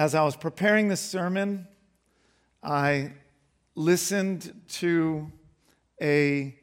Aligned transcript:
as 0.00 0.14
I 0.14 0.22
was 0.22 0.34
preparing 0.34 0.88
this 0.88 1.02
sermon, 1.02 1.68
I 2.62 3.12
listened 3.74 4.58
to 4.78 5.30
a 6.00 6.56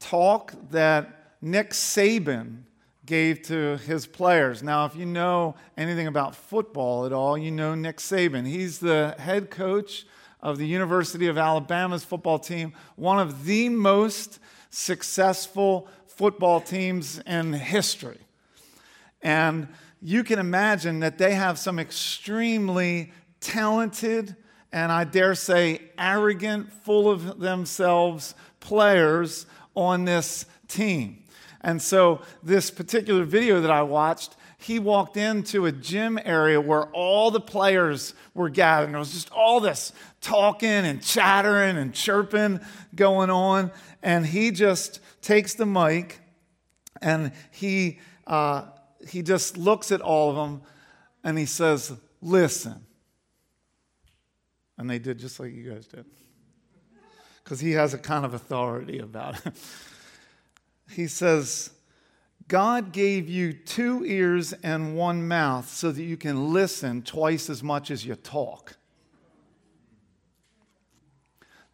talk 0.00 0.52
that 0.70 1.32
Nick 1.40 1.70
Saban 1.70 2.64
gave 3.06 3.40
to 3.44 3.78
his 3.78 4.06
players. 4.06 4.62
Now, 4.62 4.84
if 4.84 4.94
you 4.94 5.06
know 5.06 5.54
anything 5.78 6.08
about 6.08 6.36
football 6.36 7.06
at 7.06 7.12
all, 7.14 7.38
you 7.38 7.50
know 7.50 7.74
Nick 7.74 7.96
Saban. 7.96 8.46
He's 8.46 8.80
the 8.80 9.14
head 9.18 9.48
coach 9.48 10.04
of 10.42 10.58
the 10.58 10.66
University 10.66 11.26
of 11.26 11.38
Alabama's 11.38 12.04
football 12.04 12.38
team, 12.38 12.74
one 12.96 13.18
of 13.18 13.46
the 13.46 13.70
most 13.70 14.40
successful 14.68 15.88
football 16.06 16.60
teams 16.60 17.18
in 17.20 17.54
history. 17.54 18.20
And 19.22 19.68
you 20.00 20.24
can 20.24 20.38
imagine 20.38 21.00
that 21.00 21.18
they 21.18 21.34
have 21.34 21.58
some 21.58 21.78
extremely 21.78 23.12
talented 23.40 24.36
and 24.72 24.92
I 24.92 25.04
dare 25.04 25.34
say 25.34 25.80
arrogant, 25.96 26.72
full 26.72 27.10
of 27.10 27.38
themselves 27.40 28.34
players 28.60 29.46
on 29.74 30.04
this 30.04 30.46
team. 30.66 31.24
And 31.60 31.80
so, 31.80 32.20
this 32.42 32.70
particular 32.70 33.24
video 33.24 33.60
that 33.62 33.70
I 33.70 33.82
watched, 33.82 34.36
he 34.58 34.78
walked 34.78 35.16
into 35.16 35.66
a 35.66 35.72
gym 35.72 36.18
area 36.22 36.60
where 36.60 36.84
all 36.86 37.30
the 37.30 37.40
players 37.40 38.14
were 38.34 38.48
gathered. 38.48 38.94
It 38.94 38.98
was 38.98 39.12
just 39.12 39.30
all 39.32 39.60
this 39.60 39.92
talking 40.20 40.68
and 40.68 41.02
chattering 41.02 41.76
and 41.76 41.94
chirping 41.94 42.60
going 42.94 43.30
on. 43.30 43.72
And 44.02 44.26
he 44.26 44.50
just 44.50 45.00
takes 45.22 45.54
the 45.54 45.66
mic 45.66 46.20
and 47.00 47.32
he, 47.50 47.98
uh, 48.26 48.66
he 49.08 49.22
just 49.22 49.56
looks 49.56 49.92
at 49.92 50.00
all 50.00 50.30
of 50.30 50.36
them 50.36 50.62
and 51.24 51.38
he 51.38 51.46
says, 51.46 51.92
Listen. 52.20 52.84
And 54.76 54.88
they 54.88 54.98
did 54.98 55.18
just 55.18 55.40
like 55.40 55.52
you 55.52 55.72
guys 55.72 55.86
did. 55.86 56.04
Because 57.42 57.60
he 57.60 57.72
has 57.72 57.94
a 57.94 57.98
kind 57.98 58.24
of 58.24 58.34
authority 58.34 58.98
about 58.98 59.44
it. 59.44 59.54
he 60.90 61.06
says, 61.06 61.70
God 62.46 62.92
gave 62.92 63.28
you 63.28 63.52
two 63.52 64.04
ears 64.04 64.52
and 64.62 64.96
one 64.96 65.26
mouth 65.26 65.68
so 65.68 65.90
that 65.92 66.02
you 66.02 66.16
can 66.16 66.52
listen 66.52 67.02
twice 67.02 67.50
as 67.50 67.62
much 67.62 67.90
as 67.90 68.06
you 68.06 68.14
talk. 68.14 68.76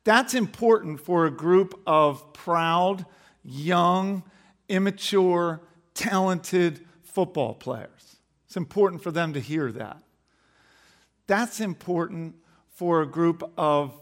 That's 0.04 0.34
important 0.34 1.00
for 1.00 1.26
a 1.26 1.30
group 1.30 1.80
of 1.86 2.32
proud, 2.32 3.06
young, 3.42 4.22
immature, 4.68 5.60
talented 5.94 6.84
football 7.14 7.54
players. 7.54 8.16
It's 8.46 8.56
important 8.56 9.02
for 9.02 9.12
them 9.12 9.32
to 9.34 9.40
hear 9.40 9.70
that. 9.72 10.02
That's 11.28 11.60
important 11.60 12.34
for 12.74 13.02
a 13.02 13.06
group 13.06 13.48
of 13.56 13.94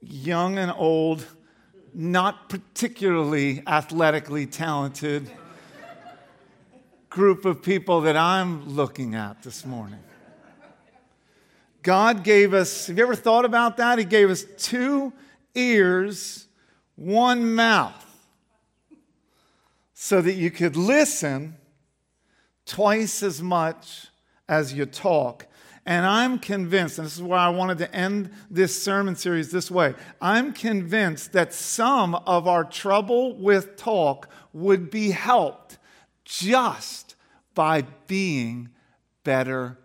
young 0.00 0.58
and 0.58 0.72
old, 0.76 1.24
not 1.94 2.48
particularly 2.48 3.62
athletically 3.68 4.46
talented 4.46 5.30
group 7.08 7.44
of 7.44 7.62
people 7.62 8.00
that 8.00 8.16
I'm 8.16 8.68
looking 8.68 9.14
at 9.14 9.44
this 9.44 9.64
morning. 9.64 10.00
God 11.84 12.24
gave 12.24 12.52
us, 12.52 12.88
have 12.88 12.98
you 12.98 13.04
ever 13.04 13.14
thought 13.14 13.44
about 13.44 13.76
that? 13.76 13.98
He 13.98 14.04
gave 14.04 14.28
us 14.28 14.44
two 14.58 15.12
ears, 15.54 16.48
one 16.96 17.54
mouth, 17.54 18.04
so 19.94 20.20
that 20.20 20.34
you 20.34 20.50
could 20.50 20.76
listen 20.76 21.56
twice 22.68 23.22
as 23.22 23.42
much 23.42 24.08
as 24.48 24.72
you 24.72 24.86
talk. 24.86 25.46
And 25.84 26.04
I'm 26.04 26.38
convinced, 26.38 26.98
and 26.98 27.06
this 27.06 27.16
is 27.16 27.22
why 27.22 27.38
I 27.38 27.48
wanted 27.48 27.78
to 27.78 27.94
end 27.94 28.30
this 28.50 28.80
sermon 28.80 29.16
series 29.16 29.50
this 29.50 29.70
way 29.70 29.94
I'm 30.20 30.52
convinced 30.52 31.32
that 31.32 31.54
some 31.54 32.14
of 32.14 32.46
our 32.46 32.62
trouble 32.62 33.34
with 33.34 33.76
talk 33.76 34.28
would 34.52 34.90
be 34.90 35.10
helped 35.10 35.78
just 36.24 37.16
by 37.54 37.82
being 38.06 38.68
better 39.24 39.78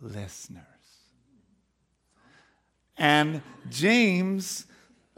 listeners. 0.00 0.64
And 2.96 3.42
James 3.70 4.66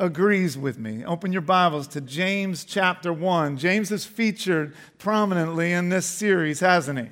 agrees 0.00 0.56
with 0.56 0.78
me. 0.78 1.04
Open 1.04 1.30
your 1.30 1.42
Bibles 1.42 1.86
to 1.88 2.00
James 2.00 2.64
chapter 2.64 3.12
1. 3.12 3.58
James 3.58 3.92
is 3.92 4.06
featured 4.06 4.74
prominently 4.98 5.72
in 5.72 5.90
this 5.90 6.06
series, 6.06 6.60
hasn't 6.60 6.98
he? 6.98 7.08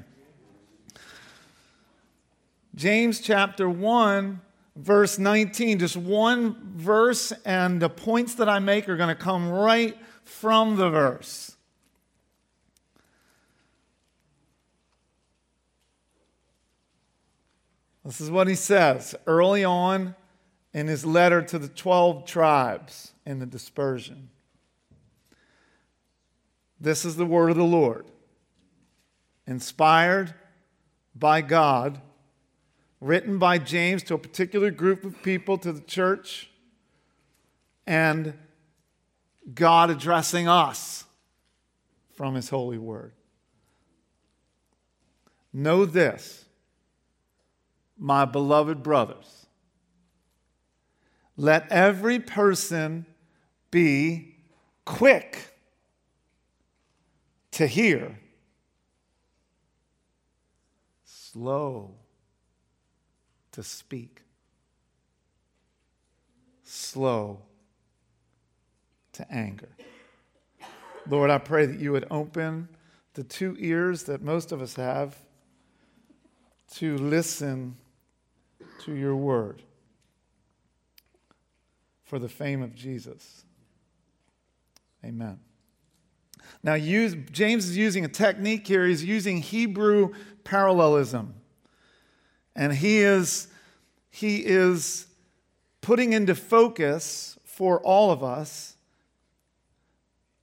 James 2.75 3.21
chapter 3.21 3.69
1, 3.69 4.41
verse 4.75 5.19
19. 5.19 5.81
Just 5.81 5.99
one 5.99 6.57
verse, 6.77 7.31
and 7.45 7.81
the 7.81 7.91
points 7.91 8.35
that 8.37 8.49
I 8.49 8.59
make 8.59 8.89
are 8.89 8.97
going 8.97 9.15
to 9.15 9.23
come 9.23 9.51
right 9.51 9.97
from 10.25 10.77
the 10.77 10.89
verse. 10.89 11.57
This 18.03 18.23
is 18.23 18.31
what 18.31 18.49
he 18.49 18.55
says 18.55 19.15
early 19.27 19.63
on 19.63 20.15
in 20.79 20.87
his 20.87 21.05
letter 21.05 21.43
to 21.43 21.59
the 21.59 21.67
12 21.67 22.25
tribes 22.25 23.13
in 23.27 23.41
the 23.41 23.47
dispersion. 23.47 24.29
This 26.81 27.05
is 27.05 27.17
the 27.17 27.27
word 27.27 27.51
of 27.51 27.57
the 27.57 27.65
Lord, 27.65 28.07
inspired 29.45 30.35
by 31.17 31.41
God, 31.41 32.01
written 33.01 33.41
by 33.41 33.59
James 33.59 34.05
to 34.05 34.15
a 34.15 34.19
particular 34.19 34.71
group 34.71 35.03
of 35.03 35.21
people, 35.21 35.59
to 35.59 35.73
the 35.73 35.81
church, 35.81 36.49
and 37.85 38.35
God 39.53 39.91
addressing 39.91 40.47
us 40.47 41.07
from 42.15 42.37
his 42.37 42.51
holy 42.51 42.79
word. 42.79 43.15
Know 45.53 45.85
this, 45.85 46.45
my 47.99 48.25
beloved 48.25 48.85
brothers 48.85 49.38
let 51.39 51.71
every 51.71 52.19
person 52.19 53.07
be 53.71 54.35
quick 54.85 55.57
to 57.53 57.67
hear, 57.67 58.19
slow 61.05 61.95
to 63.53 63.63
speak, 63.63 64.23
slow 66.65 67.41
to 69.13 69.33
anger. 69.33 69.71
Lord, 71.09 71.31
I 71.31 71.39
pray 71.39 71.67
that 71.67 71.79
you 71.79 71.93
would 71.93 72.07
open 72.11 72.69
the 73.15 73.23
two 73.23 73.57
ears 73.61 74.03
that 74.05 74.23
most 74.23 74.51
of 74.51 74.61
us 74.61 74.75
have 74.75 75.17
to 76.75 76.99
listen 76.99 77.77
to 78.81 78.95
your 78.95 79.15
word 79.15 79.63
for 82.09 82.19
the 82.19 82.29
fame 82.29 82.63
of 82.63 82.75
Jesus. 82.75 83.45
Amen. 85.05 85.39
Now, 86.63 86.73
use, 86.75 87.15
James 87.31 87.69
is 87.69 87.77
using 87.77 88.05
a 88.07 88.09
technique 88.09 88.67
here. 88.67 88.87
He's 88.87 89.05
using 89.05 89.43
Hebrew 89.43 90.15
parallelism. 90.43 91.35
And 92.57 92.73
he 92.73 93.01
is, 93.01 93.49
he 94.11 94.39
is 94.39 95.07
putting 95.83 96.15
into 96.15 96.35
focus 96.35 97.39
for 97.45 97.79
all 97.81 98.11
of 98.11 98.25
us 98.25 98.77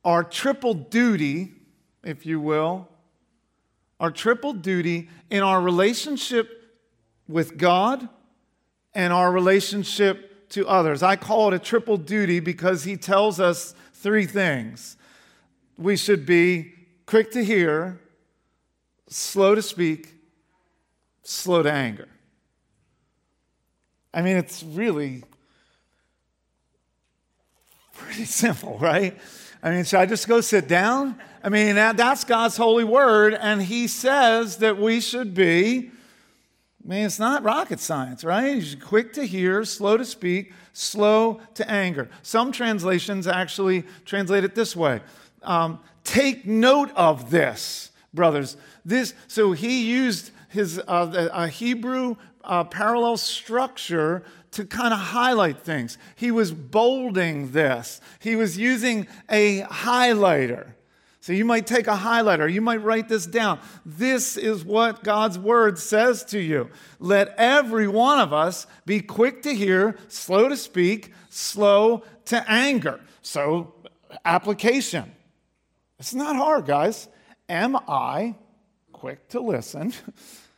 our 0.06 0.24
triple 0.24 0.76
duty, 0.76 1.52
if 2.04 2.28
you 2.28 2.40
will, 2.40 2.88
our 4.00 4.12
triple 4.12 4.54
duty 4.54 5.10
in 5.32 5.42
our 5.42 5.60
relationship 5.60 6.78
with 7.28 7.58
God 7.58 8.08
and 8.94 9.12
our 9.12 9.32
relationship 9.32 10.35
to 10.56 10.66
others. 10.70 11.04
I 11.04 11.18
call 11.18 11.50
it 11.50 11.54
a 11.54 11.60
triple 11.60 11.98
duty 11.98 12.40
because 12.40 12.86
he 12.86 12.96
tells 12.96 13.42
us 13.42 13.76
three 13.92 14.26
things. 14.26 14.96
We 15.78 15.98
should 15.98 16.26
be 16.26 16.74
quick 17.06 17.32
to 17.32 17.44
hear, 17.44 18.00
slow 19.10 19.54
to 19.54 19.62
speak, 19.62 20.14
slow 21.24 21.62
to 21.62 21.70
anger. 21.70 22.08
I 24.14 24.22
mean, 24.22 24.38
it's 24.38 24.64
really 24.64 25.26
pretty 27.94 28.24
simple, 28.44 28.78
right? 28.80 29.18
I 29.62 29.72
mean, 29.72 29.84
should 29.84 30.00
I 30.00 30.06
just 30.06 30.26
go 30.26 30.40
sit 30.40 30.70
down? 30.70 31.20
I 31.44 31.50
mean, 31.50 31.76
that, 31.76 31.98
that's 31.98 32.24
God's 32.24 32.56
holy 32.56 32.86
word, 32.86 33.34
and 33.34 33.62
He 33.62 33.88
says 33.88 34.58
that 34.60 34.78
we 34.78 35.02
should 35.02 35.34
be 35.34 35.92
I 36.86 36.88
mean, 36.88 37.06
it's 37.06 37.18
not 37.18 37.42
rocket 37.42 37.80
science, 37.80 38.24
right? 38.24 38.56
He's 38.56 38.76
quick 38.76 39.14
to 39.14 39.26
hear, 39.26 39.66
slow 39.66 39.98
to 39.98 40.06
speak, 40.06 40.54
slow 40.72 41.42
to 41.56 41.70
anger. 41.70 42.10
Some 42.22 42.52
translations 42.52 43.26
actually 43.26 43.86
translate 44.06 44.44
it 44.44 44.54
this 44.54 44.76
way 44.76 45.02
um, 45.42 45.80
Take 46.04 46.46
note 46.46 46.92
of 46.96 47.32
this, 47.32 47.92
brothers. 48.14 48.58
This, 48.86 49.16
so 49.28 49.54
he 49.54 49.90
used 49.90 50.30
his 50.50 50.78
uh, 50.88 51.30
a 51.34 51.48
Hebrew 51.48 52.18
uh, 52.44 52.64
parallel 52.66 53.18
structure 53.18 54.24
to 54.52 54.66
kind 54.66 54.94
of 54.94 55.00
highlight 55.00 55.60
things. 55.62 55.98
He 56.16 56.30
was 56.30 56.52
bolding 56.52 57.52
this, 57.52 58.00
he 58.20 58.36
was 58.36 58.60
using 58.60 59.08
a 59.28 59.62
highlighter. 59.62 60.74
So 61.26 61.34
you 61.34 61.44
might 61.44 61.66
take 61.66 61.88
a 61.88 61.98
highlighter, 61.98 62.54
you 62.54 62.62
might 62.62 62.84
write 62.84 63.10
this 63.10 63.26
down. 63.26 63.60
This 63.84 64.38
is 64.38 64.64
what 64.64 65.04
God's 65.04 65.40
word 65.40 65.80
says 65.80 66.24
to 66.26 66.40
you. 66.40 66.70
Let 67.00 67.34
every 67.40 67.88
one 67.88 68.20
of 68.20 68.32
us 68.32 68.68
be 68.86 69.00
quick 69.00 69.42
to 69.42 69.56
hear, 69.56 69.98
slow 70.08 70.50
to 70.50 70.56
speak, 70.56 71.14
slow 71.32 72.04
to 72.26 72.48
anger. 72.48 73.00
So, 73.24 73.74
application. 74.24 75.12
It's 75.98 76.14
not 76.14 76.36
hard, 76.36 76.68
guys. 76.68 77.08
Am 77.50 77.76
I 77.76 78.36
quick 78.92 79.28
to 79.30 79.40
listen? 79.40 79.94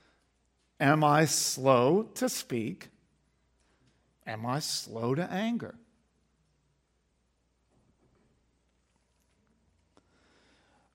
Am 0.82 1.02
I 1.02 1.24
slow 1.24 2.10
to 2.16 2.28
speak? 2.28 2.90
Am 4.26 4.46
I 4.46 4.60
slow 4.60 5.16
to 5.16 5.32
anger? 5.32 5.76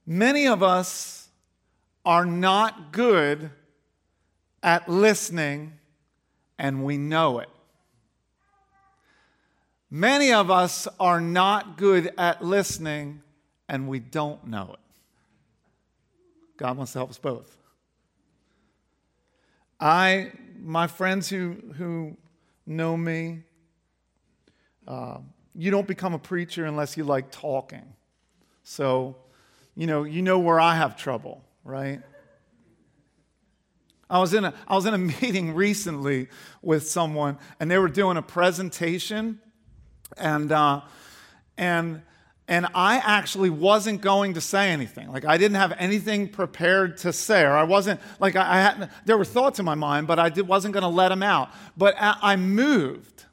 Many 0.07 0.49
of 0.49 0.63
us 0.63 1.29
are 2.05 2.27
not 2.27 2.93
good 2.93 3.51
at 4.63 4.89
listening, 4.89 5.75
and 6.59 6.85
we 6.85 6.97
know 6.97 7.39
it. 7.39 7.49
Many 9.91 10.33
of 10.33 10.51
us 10.51 10.89
are 10.99 11.21
not 11.21 11.77
good 11.77 12.13
at 12.17 12.43
listening, 12.43 13.23
and 13.69 13.87
we 13.89 13.99
don't 14.01 14.47
know 14.47 14.71
it. 14.73 14.81
God 16.57 16.77
wants 16.77 16.93
to 16.93 16.99
help 16.99 17.11
us 17.11 17.19
both. 17.19 17.57
I, 19.79 20.33
my 20.61 20.87
friends 20.87 21.29
who, 21.29 21.57
who 21.77 22.17
know 22.67 22.97
me, 22.97 23.43
uh, 24.87 25.19
you 25.55 25.71
don't 25.71 25.87
become 25.87 26.15
a 26.15 26.19
preacher 26.19 26.65
unless 26.65 26.97
you 26.97 27.05
like 27.05 27.31
talking. 27.31 27.93
So, 28.63 29.17
you 29.77 29.87
know, 29.87 30.05
you 30.05 30.23
know 30.23 30.39
where 30.39 30.61
I 30.61 30.77
have 30.77 30.97
trouble, 30.97 31.43
right? 31.65 32.01
I 34.13 34.19
was 34.19 34.35
in 34.35 34.45
a, 34.45 34.53
I 34.69 34.75
was 34.75 34.85
in 34.85 34.93
a 34.93 34.99
meeting 35.23 35.55
recently 35.55 36.29
with 36.61 36.87
someone, 36.87 37.39
and 37.59 37.71
they 37.71 37.79
were 37.79 37.89
doing 37.89 38.19
a 38.19 38.23
presentation, 38.23 39.41
and, 40.19 40.53
uh, 40.53 40.83
and, 41.57 42.03
and 42.47 42.67
I 42.75 42.97
actually 42.99 43.49
wasn't 43.49 44.03
going 44.03 44.35
to 44.35 44.43
say 44.43 44.71
anything. 44.71 45.11
Like, 45.11 45.25
I 45.25 45.39
didn't 45.39 45.57
have 45.57 45.73
anything 45.79 46.29
prepared 46.29 46.99
to 46.99 47.13
say, 47.13 47.43
or 47.43 47.53
I 47.53 47.63
wasn't, 47.63 48.01
like, 48.21 48.37
I, 48.37 48.59
I 48.59 48.61
had, 48.61 48.91
there 49.07 49.17
were 49.17 49.25
thoughts 49.25 49.59
in 49.59 49.65
my 49.65 49.75
mind, 49.75 50.07
but 50.07 50.19
I 50.19 50.29
did, 50.29 50.47
wasn't 50.47 50.75
going 50.75 50.83
to 50.83 50.89
let 50.89 51.09
them 51.09 51.23
out. 51.23 51.49
But 51.75 51.95
I, 51.99 52.17
I 52.21 52.37
moved. 52.37 53.25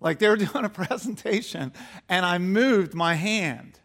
Like, 0.00 0.18
they 0.18 0.28
were 0.28 0.36
doing 0.36 0.64
a 0.64 0.68
presentation, 0.68 1.72
and 2.08 2.26
I 2.26 2.38
moved 2.38 2.92
my 2.92 3.14
hand. 3.14 3.77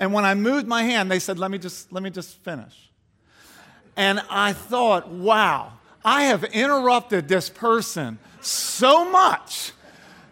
And 0.00 0.12
when 0.12 0.24
I 0.24 0.34
moved 0.34 0.66
my 0.66 0.82
hand, 0.82 1.10
they 1.10 1.18
said, 1.18 1.38
let 1.38 1.50
me 1.50 1.58
just, 1.58 1.92
let 1.92 2.02
me 2.02 2.10
just 2.10 2.36
finish. 2.42 2.90
And 3.96 4.22
I 4.30 4.52
thought, 4.52 5.08
wow, 5.08 5.72
I 6.04 6.24
have 6.24 6.44
interrupted 6.44 7.26
this 7.26 7.50
person 7.50 8.18
so 8.40 9.10
much 9.10 9.72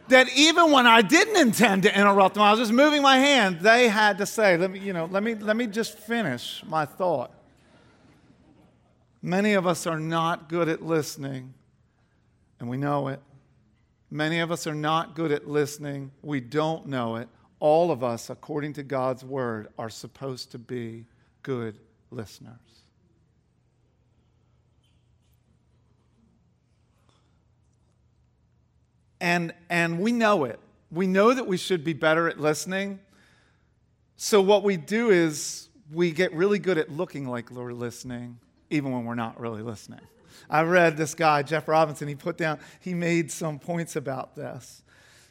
that 0.09 0.29
even 0.37 0.71
when 0.71 0.87
I 0.87 1.03
didn't 1.03 1.37
intend 1.37 1.83
to 1.83 1.99
interrupt 1.99 2.35
them, 2.35 2.45
I 2.45 2.53
was 2.53 2.61
just 2.61 2.73
moving 2.73 3.03
my 3.03 3.19
hand, 3.19 3.61
they 3.61 3.89
had 3.89 4.19
to 4.19 4.27
say, 4.27 4.57
let 4.57 4.71
me, 4.71 4.79
you 4.79 4.93
know, 4.93 5.07
let 5.07 5.25
me, 5.25 5.35
let 5.35 5.57
me 5.57 5.67
just 5.67 5.99
finish 5.99 6.62
my 6.65 6.85
thought. 6.85 7.33
Many 9.21 9.55
of 9.55 9.67
us 9.67 9.85
are 9.89 9.99
not 9.99 10.49
good 10.49 10.69
at 10.69 10.81
listening, 10.81 11.53
and 12.61 12.69
we 12.69 12.77
know 12.77 13.09
it. 13.09 13.21
Many 14.09 14.39
of 14.39 14.53
us 14.53 14.69
are 14.69 14.75
not 14.75 15.17
good 15.17 15.33
at 15.33 15.49
listening, 15.49 16.12
we 16.23 16.39
don't 16.39 16.87
know 16.87 17.17
it 17.17 17.29
all 17.61 17.91
of 17.91 18.05
us, 18.05 18.31
according 18.31 18.75
to 18.75 18.82
God's 18.82 19.25
word, 19.25 19.69
are 19.79 19.91
supposed 19.91 20.53
to 20.53 20.58
be 20.58 21.06
good 21.43 21.79
listeners. 22.11 22.55
And, 29.20 29.55
and 29.70 29.99
we 29.99 30.12
know 30.12 30.44
it. 30.44 30.61
We 30.91 31.06
know 31.06 31.32
that 31.32 31.47
we 31.47 31.56
should 31.56 31.82
be 31.82 31.94
better 31.94 32.29
at 32.29 32.38
listening. 32.38 33.00
So, 34.17 34.41
what 34.41 34.62
we 34.62 34.76
do 34.76 35.11
is 35.11 35.69
we 35.93 36.11
get 36.12 36.32
really 36.32 36.59
good 36.59 36.79
at 36.79 36.91
looking 36.91 37.26
like 37.26 37.50
we're 37.50 37.73
listening, 37.73 38.38
even 38.70 38.93
when 38.93 39.05
we're 39.05 39.14
not 39.14 39.41
really 39.41 39.62
listening. 39.62 40.00
I 40.49 40.62
read 40.62 40.97
this 40.97 41.14
guy, 41.14 41.43
Jeff 41.43 41.67
Robinson, 41.67 42.09
he 42.09 42.14
put 42.14 42.37
down, 42.37 42.61
he 42.81 42.94
made 42.94 43.32
some 43.32 43.59
points 43.59 43.97
about 43.97 44.37
this 44.37 44.82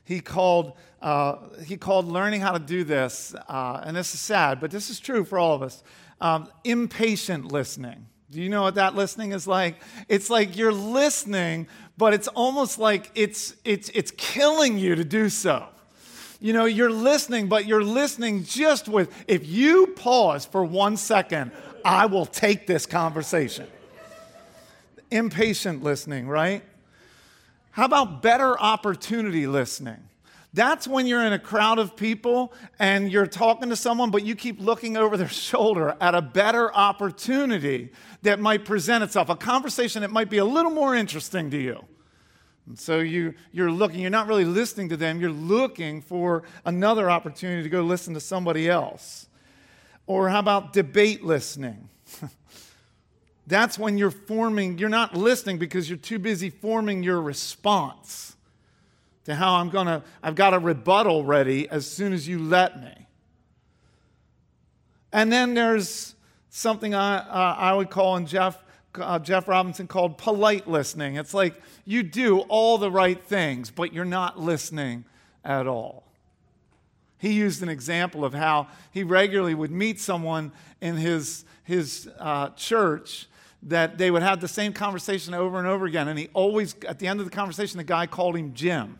he 0.05 0.21
called, 0.21 0.73
uh, 1.01 1.37
he 1.65 1.75
called 1.75 2.07
learning 2.07 2.41
how 2.41 2.53
to 2.53 2.59
do 2.59 2.83
this, 2.83 3.35
uh, 3.49 3.81
and 3.83 3.97
this 3.97 4.13
is 4.13 4.21
sad, 4.21 4.59
but 4.61 4.71
this 4.71 4.89
is 4.89 4.99
true 4.99 5.25
for 5.25 5.37
all 5.37 5.53
of 5.53 5.61
us 5.61 5.83
um, 6.21 6.47
impatient 6.63 7.51
listening. 7.51 8.05
Do 8.31 8.41
you 8.41 8.49
know 8.49 8.63
what 8.63 8.75
that 8.75 8.95
listening 8.95 9.31
is 9.31 9.47
like? 9.47 9.81
It's 10.09 10.29
like 10.29 10.57
you're 10.57 10.73
listening, 10.73 11.67
but 11.97 12.13
it's 12.13 12.27
almost 12.29 12.79
like 12.79 13.11
it's, 13.15 13.55
it's, 13.63 13.89
it's 13.93 14.11
killing 14.17 14.77
you 14.77 14.95
to 14.95 15.03
do 15.03 15.29
so. 15.29 15.67
You 16.39 16.53
know, 16.53 16.65
you're 16.65 16.91
listening, 16.91 17.47
but 17.47 17.65
you're 17.65 17.83
listening 17.83 18.43
just 18.43 18.89
with, 18.89 19.11
if 19.27 19.47
you 19.47 19.87
pause 19.95 20.45
for 20.45 20.63
one 20.65 20.97
second, 20.97 21.51
I 21.83 22.07
will 22.07 22.25
take 22.25 22.67
this 22.67 22.85
conversation. 22.85 23.67
Impatient 25.11 25.83
listening, 25.83 26.27
right? 26.27 26.63
How 27.75 27.83
about 27.83 28.21
better 28.21 28.57
opportunity 28.57 29.47
listening? 29.47 29.97
That's 30.53 30.87
when 30.87 31.07
you're 31.07 31.25
in 31.25 31.33
a 31.33 31.39
crowd 31.39 31.77
of 31.77 31.97
people 31.97 32.53
and 32.79 33.11
you're 33.11 33.27
talking 33.27 33.67
to 33.67 33.75
someone, 33.75 34.11
but 34.11 34.23
you 34.23 34.33
keep 34.33 34.61
looking 34.61 34.95
over 34.95 35.17
their 35.17 35.27
shoulder 35.49 35.97
at 35.99 36.15
a 36.15 36.21
better 36.21 36.73
opportunity 36.73 37.89
that 38.21 38.39
might 38.39 38.63
present 38.63 39.03
itself, 39.03 39.27
a 39.27 39.35
conversation 39.35 40.03
that 40.03 40.11
might 40.11 40.29
be 40.29 40.37
a 40.37 40.45
little 40.45 40.71
more 40.71 40.95
interesting 40.95 41.51
to 41.51 41.57
you. 41.57 41.83
And 42.65 42.79
so 42.79 42.99
you, 42.99 43.33
you're 43.51 43.69
looking, 43.69 43.99
you're 43.99 44.09
not 44.09 44.27
really 44.27 44.45
listening 44.45 44.87
to 44.87 44.95
them, 44.95 45.19
you're 45.19 45.29
looking 45.29 46.01
for 46.01 46.43
another 46.63 47.11
opportunity 47.11 47.61
to 47.63 47.69
go 47.69 47.81
listen 47.81 48.13
to 48.13 48.21
somebody 48.21 48.69
else. 48.69 49.27
Or 50.07 50.29
how 50.29 50.39
about 50.39 50.71
debate 50.71 51.25
listening? 51.25 51.89
That's 53.47 53.77
when 53.77 53.97
you're 53.97 54.11
forming, 54.11 54.77
you're 54.77 54.89
not 54.89 55.15
listening 55.15 55.57
because 55.57 55.89
you're 55.89 55.97
too 55.97 56.19
busy 56.19 56.49
forming 56.49 57.03
your 57.03 57.21
response 57.21 58.35
to 59.25 59.35
how 59.35 59.55
I'm 59.55 59.69
going 59.69 59.87
to, 59.87 60.03
I've 60.23 60.35
got 60.35 60.53
a 60.53 60.59
rebuttal 60.59 61.25
ready 61.25 61.69
as 61.69 61.89
soon 61.89 62.13
as 62.13 62.27
you 62.27 62.39
let 62.39 62.81
me. 62.81 63.07
And 65.11 65.31
then 65.31 65.53
there's 65.53 66.15
something 66.49 66.95
I, 66.95 67.17
uh, 67.17 67.55
I 67.57 67.73
would 67.73 67.89
call, 67.89 68.15
and 68.15 68.27
Jeff, 68.27 68.63
uh, 68.95 69.19
Jeff 69.19 69.47
Robinson 69.47 69.87
called 69.87 70.17
polite 70.17 70.67
listening. 70.67 71.15
It's 71.15 71.33
like 71.33 71.55
you 71.85 72.03
do 72.03 72.39
all 72.41 72.77
the 72.77 72.91
right 72.91 73.21
things, 73.23 73.71
but 73.71 73.93
you're 73.93 74.05
not 74.05 74.39
listening 74.39 75.05
at 75.43 75.67
all. 75.67 76.03
He 77.17 77.33
used 77.33 77.63
an 77.63 77.69
example 77.69 78.25
of 78.25 78.33
how 78.33 78.67
he 78.91 79.03
regularly 79.03 79.53
would 79.53 79.71
meet 79.71 79.99
someone 79.99 80.51
in 80.81 80.97
his, 80.97 81.45
his 81.63 82.09
uh, 82.19 82.49
church 82.49 83.27
that 83.65 83.97
they 83.97 84.11
would 84.11 84.21
have 84.21 84.41
the 84.41 84.47
same 84.47 84.73
conversation 84.73 85.33
over 85.33 85.57
and 85.57 85.67
over 85.67 85.85
again. 85.85 86.07
And 86.07 86.17
he 86.17 86.29
always, 86.33 86.75
at 86.87 86.99
the 86.99 87.07
end 87.07 87.19
of 87.19 87.25
the 87.25 87.31
conversation, 87.31 87.77
the 87.77 87.83
guy 87.83 88.05
called 88.05 88.35
him 88.37 88.53
Jim. 88.53 88.99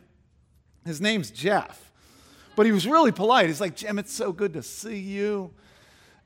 His 0.84 1.00
name's 1.00 1.30
Jeff. 1.30 1.92
But 2.56 2.66
he 2.66 2.72
was 2.72 2.86
really 2.86 3.12
polite. 3.12 3.46
He's 3.46 3.60
like, 3.60 3.76
Jim, 3.76 3.98
it's 3.98 4.12
so 4.12 4.32
good 4.32 4.54
to 4.54 4.62
see 4.62 4.98
you. 4.98 5.52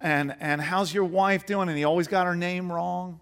And, 0.01 0.35
and 0.41 0.61
how's 0.61 0.95
your 0.95 1.05
wife 1.05 1.45
doing? 1.45 1.69
And 1.69 1.77
he 1.77 1.85
always 1.85 2.09
got 2.09 2.27
her 2.27 2.37
name 2.37 2.73
wrong. 2.73 3.21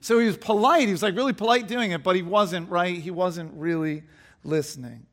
So 0.00 0.18
he 0.18 0.26
was 0.26 0.36
polite. 0.36 0.86
He 0.86 0.92
was 0.92 1.02
like 1.02 1.14
really 1.14 1.32
polite 1.32 1.68
doing 1.68 1.92
it, 1.92 2.02
but 2.02 2.16
he 2.16 2.22
wasn't 2.22 2.68
right. 2.70 2.96
He 2.96 3.10
wasn't 3.10 3.52
really 3.54 4.02
listening. 4.42 5.06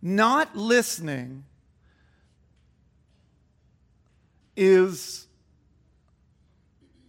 Not 0.00 0.56
listening 0.56 1.44
is 4.56 5.25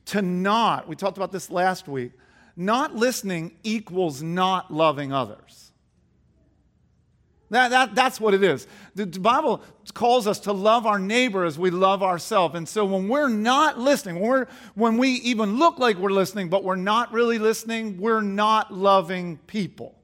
to 0.07 0.21
not, 0.21 0.87
we 0.87 0.95
talked 0.95 1.17
about 1.17 1.31
this 1.31 1.49
last 1.49 1.87
week, 1.87 2.11
not 2.55 2.95
listening 2.95 3.51
equals 3.63 4.23
not 4.23 4.73
loving 4.73 5.13
others. 5.13 5.71
That, 7.49 7.69
that, 7.69 7.95
that's 7.95 8.19
what 8.19 8.33
it 8.33 8.43
is. 8.43 8.67
The, 8.95 9.05
Bible 9.05 9.61
calls 9.93 10.27
us 10.27 10.39
to 10.41 10.51
love 10.51 10.85
our 10.85 10.99
neighbor 10.99 11.45
as 11.45 11.57
we 11.57 11.69
love 11.69 12.03
ourselves. 12.03 12.55
And 12.55 12.67
so 12.67 12.83
when 12.83 13.07
we're 13.07 13.29
not 13.29 13.79
listening, 13.79 14.19
when, 14.19 14.29
we're, 14.29 14.47
when 14.75 14.97
we 14.97 15.11
even 15.11 15.57
look 15.57 15.79
like 15.79 15.97
we're 15.97 16.09
listening, 16.09 16.49
but 16.49 16.65
we're 16.65 16.75
not 16.75 17.13
really 17.13 17.39
listening, 17.39 17.97
we're 17.99 18.21
not 18.21 18.73
loving 18.73 19.37
people. 19.47 19.95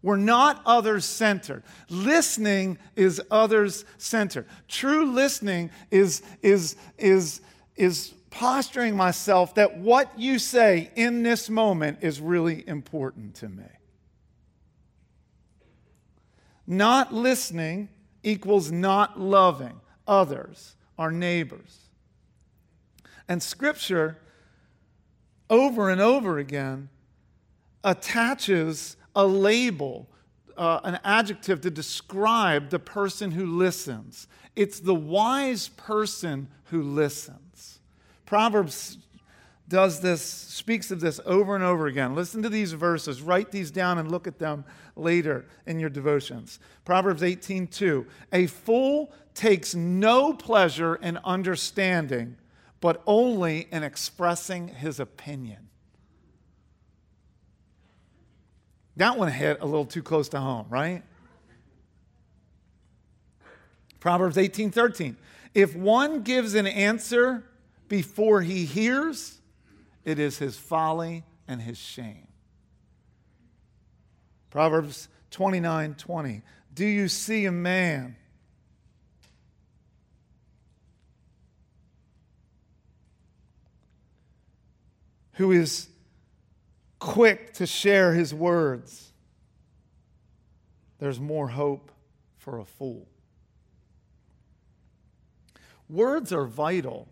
We're 0.00 0.16
not 0.16 0.62
others 0.64 1.04
centered. 1.04 1.62
Listening 1.90 2.78
is 2.96 3.20
others 3.30 3.84
centered. 3.98 4.46
True 4.68 5.12
listening 5.12 5.70
is, 5.90 6.22
is, 6.40 6.76
is, 6.96 7.40
is 7.76 8.14
posturing 8.30 8.96
myself 8.96 9.54
that 9.54 9.78
what 9.78 10.18
you 10.18 10.38
say 10.38 10.90
in 10.96 11.22
this 11.22 11.48
moment 11.48 11.98
is 12.02 12.20
really 12.20 12.66
important 12.68 13.34
to 13.36 13.48
me. 13.48 13.64
Not 16.66 17.14
listening 17.14 17.88
equals 18.22 18.70
not 18.70 19.18
loving 19.18 19.80
others, 20.06 20.76
our 20.98 21.10
neighbors. 21.10 21.88
And 23.28 23.42
Scripture, 23.42 24.18
over 25.48 25.90
and 25.90 26.00
over 26.00 26.38
again, 26.38 26.88
attaches 27.84 28.96
a 29.14 29.26
label, 29.26 30.08
uh, 30.56 30.80
an 30.84 30.98
adjective 31.04 31.60
to 31.62 31.70
describe 31.70 32.70
the 32.70 32.78
person 32.78 33.30
who 33.30 33.46
listens. 33.46 34.26
It's 34.56 34.80
the 34.80 34.94
wise 34.94 35.68
person 35.68 36.48
who 36.64 36.82
listens. 36.82 37.77
Proverbs 38.28 38.98
does 39.70 40.02
this, 40.02 40.20
speaks 40.20 40.90
of 40.90 41.00
this 41.00 41.18
over 41.24 41.54
and 41.54 41.64
over 41.64 41.86
again. 41.86 42.14
Listen 42.14 42.42
to 42.42 42.50
these 42.50 42.74
verses, 42.74 43.22
write 43.22 43.50
these 43.52 43.70
down, 43.70 43.96
and 43.96 44.10
look 44.10 44.26
at 44.26 44.38
them 44.38 44.66
later 44.96 45.46
in 45.64 45.80
your 45.80 45.88
devotions. 45.88 46.58
Proverbs 46.84 47.22
18:2. 47.22 48.06
A 48.34 48.46
fool 48.46 49.10
takes 49.32 49.74
no 49.74 50.34
pleasure 50.34 50.96
in 50.96 51.16
understanding, 51.24 52.36
but 52.82 53.02
only 53.06 53.66
in 53.72 53.82
expressing 53.82 54.68
his 54.68 55.00
opinion. 55.00 55.70
That 58.96 59.16
one 59.16 59.32
hit 59.32 59.56
a 59.62 59.64
little 59.64 59.86
too 59.86 60.02
close 60.02 60.28
to 60.30 60.38
home, 60.38 60.66
right? 60.68 61.02
Proverbs 64.00 64.36
18:13. 64.36 65.16
If 65.54 65.74
one 65.74 66.20
gives 66.24 66.52
an 66.52 66.66
answer 66.66 67.44
before 67.88 68.42
he 68.42 68.64
hears, 68.64 69.40
it 70.04 70.18
is 70.18 70.38
his 70.38 70.56
folly 70.56 71.24
and 71.46 71.60
his 71.60 71.78
shame. 71.78 72.28
Proverbs 74.50 75.08
29 75.30 75.94
20. 75.94 76.42
Do 76.74 76.86
you 76.86 77.08
see 77.08 77.46
a 77.46 77.52
man? 77.52 78.16
Who 85.32 85.52
is 85.52 85.88
quick 86.98 87.54
to 87.54 87.66
share 87.66 88.12
his 88.12 88.34
words? 88.34 89.12
There's 90.98 91.20
more 91.20 91.48
hope 91.48 91.92
for 92.38 92.58
a 92.58 92.64
fool. 92.64 93.06
Words 95.88 96.32
are 96.32 96.44
vital 96.44 97.08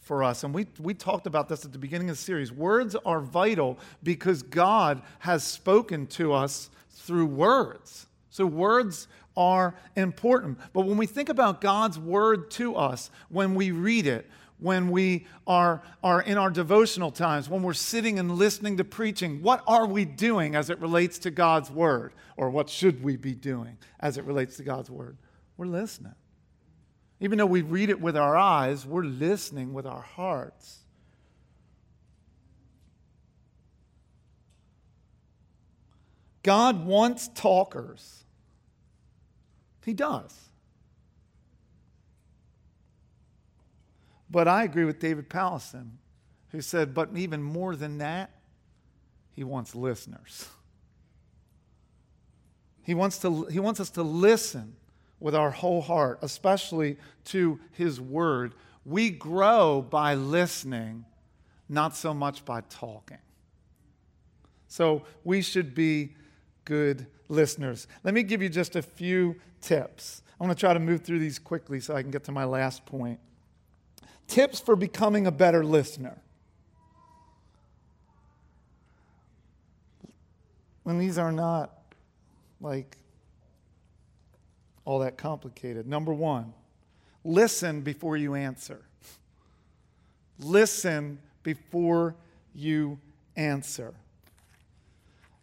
for 0.00 0.24
us. 0.24 0.44
And 0.44 0.54
we, 0.54 0.66
we 0.78 0.94
talked 0.94 1.26
about 1.26 1.48
this 1.48 1.64
at 1.64 1.72
the 1.72 1.78
beginning 1.78 2.10
of 2.10 2.16
the 2.16 2.22
series. 2.22 2.50
Words 2.50 2.96
are 3.04 3.20
vital 3.20 3.78
because 4.02 4.42
God 4.42 5.02
has 5.20 5.44
spoken 5.44 6.06
to 6.08 6.32
us 6.32 6.70
through 6.90 7.26
words. 7.26 8.06
So, 8.30 8.46
words 8.46 9.08
are 9.36 9.74
important. 9.96 10.58
But 10.72 10.86
when 10.86 10.96
we 10.96 11.06
think 11.06 11.28
about 11.28 11.60
God's 11.60 11.98
word 11.98 12.50
to 12.52 12.76
us, 12.76 13.10
when 13.28 13.54
we 13.54 13.70
read 13.70 14.06
it, 14.06 14.28
when 14.58 14.90
we 14.90 15.26
are, 15.46 15.82
are 16.02 16.20
in 16.22 16.36
our 16.36 16.50
devotional 16.50 17.10
times, 17.10 17.48
when 17.48 17.62
we're 17.62 17.72
sitting 17.72 18.18
and 18.18 18.32
listening 18.32 18.76
to 18.76 18.84
preaching, 18.84 19.42
what 19.42 19.62
are 19.66 19.86
we 19.86 20.04
doing 20.04 20.54
as 20.54 20.70
it 20.70 20.78
relates 20.80 21.18
to 21.20 21.30
God's 21.30 21.70
word? 21.70 22.12
Or 22.36 22.50
what 22.50 22.68
should 22.68 23.02
we 23.02 23.16
be 23.16 23.34
doing 23.34 23.78
as 24.00 24.18
it 24.18 24.24
relates 24.24 24.56
to 24.58 24.62
God's 24.62 24.90
word? 24.90 25.16
We're 25.56 25.66
listening. 25.66 26.14
Even 27.20 27.36
though 27.36 27.46
we 27.46 27.60
read 27.60 27.90
it 27.90 28.00
with 28.00 28.16
our 28.16 28.36
eyes, 28.36 28.86
we're 28.86 29.04
listening 29.04 29.74
with 29.74 29.86
our 29.86 30.00
hearts. 30.00 30.78
God 36.42 36.86
wants 36.86 37.28
talkers. 37.28 38.24
He 39.84 39.92
does. 39.92 40.34
But 44.30 44.48
I 44.48 44.64
agree 44.64 44.84
with 44.84 44.98
David 44.98 45.28
Powlison, 45.28 45.90
who 46.52 46.62
said, 46.62 46.94
but 46.94 47.10
even 47.14 47.42
more 47.42 47.76
than 47.76 47.98
that, 47.98 48.30
he 49.32 49.44
wants 49.44 49.74
listeners. 49.74 50.48
He 52.82 52.94
wants, 52.94 53.18
to, 53.18 53.44
he 53.46 53.60
wants 53.60 53.80
us 53.80 53.90
to 53.90 54.02
listen 54.02 54.76
with 55.20 55.34
our 55.34 55.50
whole 55.50 55.82
heart, 55.82 56.18
especially 56.22 56.96
to 57.26 57.60
His 57.72 58.00
Word. 58.00 58.54
We 58.84 59.10
grow 59.10 59.82
by 59.82 60.14
listening, 60.14 61.04
not 61.68 61.94
so 61.94 62.12
much 62.12 62.44
by 62.44 62.62
talking. 62.62 63.18
So 64.66 65.04
we 65.24 65.42
should 65.42 65.74
be 65.74 66.14
good 66.64 67.06
listeners. 67.28 67.86
Let 68.02 68.14
me 68.14 68.22
give 68.22 68.42
you 68.42 68.48
just 68.48 68.76
a 68.76 68.82
few 68.82 69.36
tips. 69.60 70.22
I'm 70.40 70.46
going 70.46 70.56
to 70.56 70.60
try 70.60 70.72
to 70.72 70.80
move 70.80 71.02
through 71.02 71.18
these 71.18 71.38
quickly 71.38 71.80
so 71.80 71.94
I 71.94 72.02
can 72.02 72.10
get 72.10 72.24
to 72.24 72.32
my 72.32 72.44
last 72.44 72.86
point. 72.86 73.20
Tips 74.26 74.58
for 74.60 74.76
becoming 74.76 75.26
a 75.26 75.32
better 75.32 75.64
listener. 75.64 76.22
And 80.86 81.00
these 81.00 81.18
are 81.18 81.32
not 81.32 81.72
like 82.60 82.96
all 84.84 85.00
that 85.00 85.16
complicated. 85.16 85.86
Number 85.86 86.12
one, 86.12 86.52
listen 87.24 87.82
before 87.82 88.16
you 88.16 88.34
answer. 88.34 88.80
Listen 90.38 91.18
before 91.42 92.16
you 92.54 92.98
answer. 93.36 93.94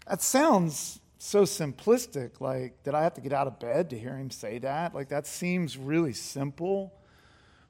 That 0.08 0.22
sounds 0.22 1.00
so 1.18 1.44
simplistic. 1.44 2.40
Like, 2.40 2.84
did 2.84 2.94
I 2.94 3.04
have 3.04 3.14
to 3.16 3.22
get 3.22 3.34
out 3.34 3.48
of 3.48 3.60
bed 3.60 3.90
to 3.90 4.00
hear 4.00 4.16
him 4.16 4.32
say 4.32 4.60
that? 4.60 4.96
Like, 4.96 5.10
that 5.10 5.28
seems 5.28 5.78
really 5.78 6.14
simple. 6.14 6.94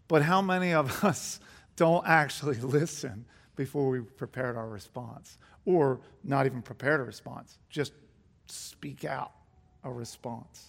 But 0.07 0.21
how 0.21 0.41
many 0.41 0.73
of 0.73 1.03
us 1.03 1.39
don't 1.75 2.07
actually 2.07 2.57
listen 2.61 3.25
before 3.55 3.89
we 3.89 4.01
prepared 4.01 4.55
our 4.55 4.67
response? 4.67 5.37
Or 5.65 5.99
not 6.23 6.45
even 6.45 6.61
prepared 6.61 7.01
a 7.01 7.03
response, 7.03 7.57
just 7.69 7.91
speak 8.45 9.03
out 9.03 9.31
a 9.83 9.91
response. 9.91 10.67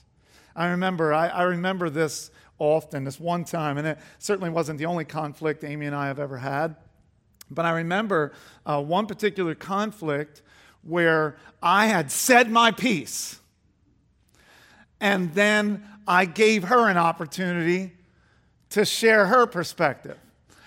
I 0.54 0.68
remember, 0.68 1.12
I, 1.12 1.28
I, 1.28 1.42
remember 1.44 1.90
this 1.90 2.30
often, 2.58 3.04
this 3.04 3.20
one 3.20 3.44
time, 3.44 3.78
and 3.78 3.86
it 3.86 3.98
certainly 4.18 4.50
wasn't 4.50 4.78
the 4.78 4.86
only 4.86 5.04
conflict 5.04 5.64
Amy 5.64 5.86
and 5.86 5.94
I 5.94 6.06
have 6.06 6.18
ever 6.18 6.38
had. 6.38 6.76
But 7.50 7.64
I 7.64 7.70
remember 7.70 8.32
uh, 8.66 8.82
one 8.82 9.06
particular 9.06 9.54
conflict 9.54 10.42
where 10.82 11.36
I 11.62 11.86
had 11.86 12.10
said 12.10 12.50
my 12.50 12.70
piece, 12.70 13.38
and 15.00 15.32
then 15.34 15.84
I 16.06 16.24
gave 16.24 16.64
her 16.64 16.88
an 16.88 16.96
opportunity 16.96 17.92
to 18.70 18.84
share 18.84 19.26
her 19.26 19.46
perspective. 19.46 20.18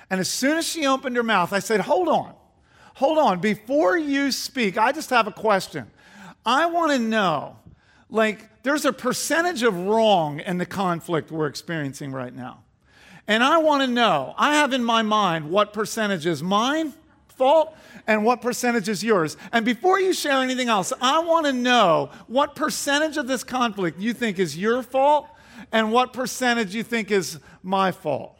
And 0.09 0.19
as 0.19 0.29
soon 0.29 0.57
as 0.57 0.67
she 0.67 0.85
opened 0.85 1.15
her 1.15 1.23
mouth, 1.23 1.53
I 1.53 1.59
said, 1.59 1.81
Hold 1.81 2.07
on, 2.07 2.33
hold 2.95 3.17
on. 3.17 3.39
Before 3.39 3.97
you 3.97 4.31
speak, 4.31 4.77
I 4.77 4.91
just 4.91 5.09
have 5.09 5.27
a 5.27 5.31
question. 5.31 5.89
I 6.45 6.65
want 6.65 6.91
to 6.91 6.99
know 6.99 7.57
like 8.11 8.61
there's 8.63 8.85
a 8.85 8.93
percentage 8.93 9.63
of 9.63 9.75
wrong 9.87 10.39
in 10.39 10.59
the 10.59 10.65
conflict 10.65 11.31
we're 11.31 11.47
experiencing 11.47 12.11
right 12.11 12.35
now. 12.35 12.63
And 13.27 13.43
I 13.43 13.57
want 13.59 13.81
to 13.81 13.87
know, 13.87 14.35
I 14.37 14.55
have 14.55 14.73
in 14.73 14.83
my 14.83 15.01
mind 15.01 15.49
what 15.49 15.73
percentage 15.73 16.25
is 16.25 16.43
mine 16.43 16.93
fault 17.29 17.75
and 18.05 18.23
what 18.23 18.41
percentage 18.41 18.89
is 18.89 19.03
yours. 19.03 19.37
And 19.51 19.65
before 19.65 19.99
you 19.99 20.13
share 20.13 20.41
anything 20.41 20.69
else, 20.69 20.93
I 21.01 21.19
want 21.19 21.45
to 21.47 21.53
know 21.53 22.11
what 22.27 22.55
percentage 22.55 23.17
of 23.17 23.27
this 23.27 23.43
conflict 23.43 23.99
you 23.99 24.13
think 24.13 24.37
is 24.37 24.57
your 24.57 24.83
fault 24.83 25.27
and 25.71 25.91
what 25.91 26.13
percentage 26.13 26.75
you 26.75 26.83
think 26.83 27.09
is 27.09 27.39
my 27.63 27.91
fault. 27.91 28.37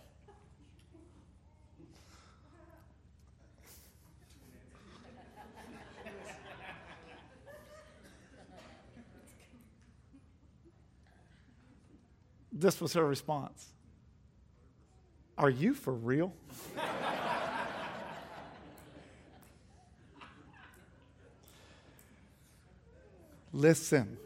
This 12.62 12.80
was 12.80 12.94
her 12.94 13.04
response 13.04 13.74
Are 15.36 15.50
you 15.50 15.74
for 15.74 15.94
real? 15.94 16.32
Listen 23.52 24.18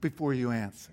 before 0.00 0.34
you 0.34 0.50
answer. 0.50 0.90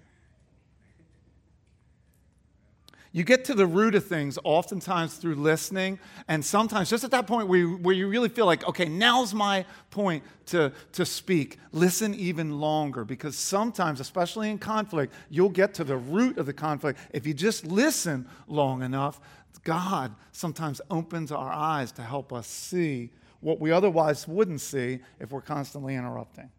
You 3.20 3.26
get 3.26 3.44
to 3.46 3.54
the 3.54 3.68
root 3.68 3.96
of 3.96 4.06
things 4.06 4.40
oftentimes 4.46 5.16
through 5.16 5.36
listening, 5.36 6.00
and 6.30 6.44
sometimes 6.44 6.90
just 6.90 7.04
at 7.04 7.12
that 7.12 7.28
point 7.28 7.50
where 7.50 7.60
you, 7.60 7.76
where 7.76 7.94
you 7.94 8.08
really 8.08 8.30
feel 8.30 8.46
like, 8.46 8.66
okay, 8.66 8.86
now's 8.86 9.34
my 9.34 9.66
point 9.92 10.24
to, 10.46 10.72
to 10.94 11.06
speak. 11.06 11.58
Listen 11.74 12.16
even 12.16 12.62
longer 12.62 13.04
because 13.04 13.38
sometimes, 13.38 14.00
especially 14.00 14.50
in 14.50 14.58
conflict, 14.58 15.14
you'll 15.30 15.50
get 15.50 15.74
to 15.74 15.84
the 15.84 15.98
root 15.98 16.38
of 16.38 16.46
the 16.46 16.54
conflict. 16.54 16.98
If 17.12 17.28
you 17.28 17.34
just 17.34 17.66
listen 17.66 18.26
long 18.48 18.84
enough, 18.84 19.20
God 19.66 20.16
sometimes 20.32 20.80
opens 20.90 21.34
our 21.34 21.52
eyes 21.52 21.92
to 21.92 22.02
help 22.02 22.32
us 22.32 22.48
see 22.48 23.10
what 23.42 23.60
we 23.60 23.70
otherwise 23.70 24.30
wouldn't 24.30 24.62
see 24.62 25.00
if 25.20 25.34
we're 25.34 25.42
constantly 25.42 25.96
interrupting. 25.96 26.50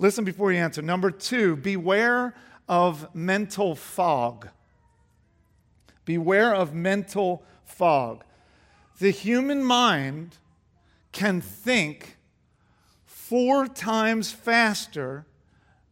Listen 0.00 0.24
before 0.24 0.50
you 0.50 0.58
answer. 0.58 0.82
Number 0.82 1.12
two, 1.12 1.54
beware 1.54 2.34
of 2.68 3.14
mental 3.14 3.76
fog. 3.76 4.48
Beware 6.04 6.54
of 6.54 6.74
mental 6.74 7.42
fog. 7.64 8.24
The 8.98 9.10
human 9.10 9.62
mind 9.64 10.36
can 11.12 11.40
think 11.40 12.18
four 13.04 13.66
times 13.66 14.32
faster 14.32 15.26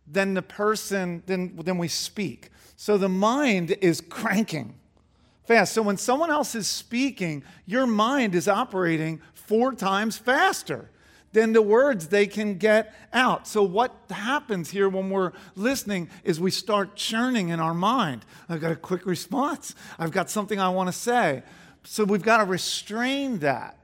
than 0.07 0.35
the 0.35 0.43
person 0.43 1.23
than, 1.27 1.57
than 1.57 1.79
we 1.79 1.89
speak. 1.89 2.51
So 2.77 2.99
the 2.99 3.09
mind 3.09 3.77
is 3.81 4.01
cranking 4.01 4.75
fast. 5.45 5.73
So 5.73 5.83
when 5.83 5.97
someone 5.97 6.31
else 6.31 6.55
is 6.55 6.67
speaking, 6.67 7.43
your 7.67 7.87
mind 7.87 8.35
is 8.35 8.49
operating 8.49 9.21
four 9.35 9.75
times 9.75 10.17
faster 10.17 10.91
than 11.33 11.53
the 11.53 11.63
words 11.63 12.09
they 12.09 12.27
can 12.27 12.59
get 12.59 12.95
out. 13.13 13.47
So, 13.47 13.63
what 13.63 13.95
happens 14.11 14.71
here 14.71 14.89
when 14.89 15.11
we're 15.11 15.33
listening 15.55 16.09
is 16.25 16.41
we 16.41 16.51
start 16.51 16.97
churning 16.97 17.51
in 17.51 17.61
our 17.61 17.75
mind. 17.75 18.25
I've 18.49 18.61
got 18.61 18.73
a 18.73 18.77
quick 18.77 19.07
response, 19.07 19.75
I've 19.99 20.11
got 20.11 20.31
something 20.31 20.61
I 20.61 20.69
want 20.71 20.89
to 20.89 20.93
say. 20.93 21.43
So, 21.85 22.05
we've 22.05 22.23
got 22.23 22.39
to 22.39 22.45
restrain 22.45 23.39
that 23.41 23.79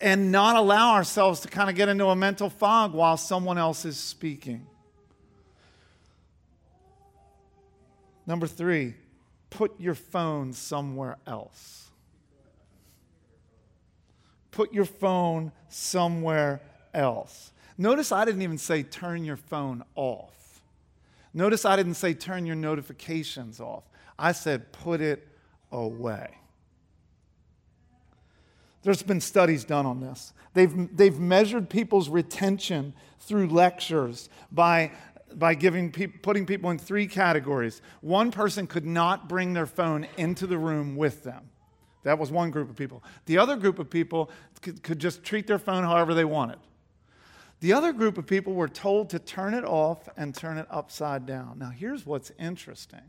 and 0.00 0.30
not 0.32 0.56
allow 0.56 0.94
ourselves 0.94 1.40
to 1.40 1.48
kind 1.48 1.68
of 1.68 1.76
get 1.76 1.88
into 1.88 2.06
a 2.06 2.16
mental 2.16 2.48
fog 2.48 2.94
while 2.94 3.16
someone 3.16 3.58
else 3.58 3.84
is 3.84 3.96
speaking. 3.96 4.66
Number 8.26 8.46
three, 8.46 8.94
put 9.50 9.80
your 9.80 9.94
phone 9.94 10.52
somewhere 10.52 11.16
else 11.26 11.87
put 14.58 14.74
your 14.74 14.84
phone 14.84 15.52
somewhere 15.68 16.60
else. 16.92 17.52
Notice 17.78 18.10
I 18.10 18.24
didn't 18.24 18.42
even 18.42 18.58
say 18.58 18.82
turn 18.82 19.24
your 19.24 19.36
phone 19.36 19.84
off. 19.94 20.60
Notice 21.32 21.64
I 21.64 21.76
didn't 21.76 21.94
say 21.94 22.12
turn 22.12 22.44
your 22.44 22.56
notifications 22.56 23.60
off. 23.60 23.84
I 24.18 24.32
said 24.32 24.72
put 24.72 25.00
it 25.00 25.28
away. 25.70 26.38
There's 28.82 29.04
been 29.04 29.20
studies 29.20 29.62
done 29.62 29.86
on 29.86 30.00
this. 30.00 30.32
They've, 30.54 30.96
they've 30.96 31.20
measured 31.20 31.70
people's 31.70 32.08
retention 32.08 32.94
through 33.20 33.50
lectures 33.50 34.28
by, 34.50 34.90
by 35.36 35.54
giving 35.54 35.92
pe- 35.92 36.08
putting 36.08 36.46
people 36.46 36.70
in 36.70 36.80
three 36.80 37.06
categories. 37.06 37.80
One 38.00 38.32
person 38.32 38.66
could 38.66 38.84
not 38.84 39.28
bring 39.28 39.52
their 39.52 39.66
phone 39.66 40.08
into 40.16 40.48
the 40.48 40.58
room 40.58 40.96
with 40.96 41.22
them. 41.22 41.50
That 42.04 42.18
was 42.18 42.30
one 42.30 42.50
group 42.50 42.70
of 42.70 42.76
people. 42.76 43.02
The 43.26 43.38
other 43.38 43.56
group 43.56 43.78
of 43.78 43.90
people 43.90 44.30
could, 44.62 44.82
could 44.82 44.98
just 44.98 45.22
treat 45.24 45.46
their 45.46 45.58
phone 45.58 45.84
however 45.84 46.14
they 46.14 46.24
wanted. 46.24 46.58
The 47.60 47.72
other 47.72 47.92
group 47.92 48.18
of 48.18 48.26
people 48.26 48.54
were 48.54 48.68
told 48.68 49.10
to 49.10 49.18
turn 49.18 49.52
it 49.54 49.64
off 49.64 50.08
and 50.16 50.34
turn 50.34 50.58
it 50.58 50.66
upside 50.70 51.26
down. 51.26 51.58
Now, 51.58 51.70
here's 51.70 52.06
what's 52.06 52.30
interesting 52.38 53.02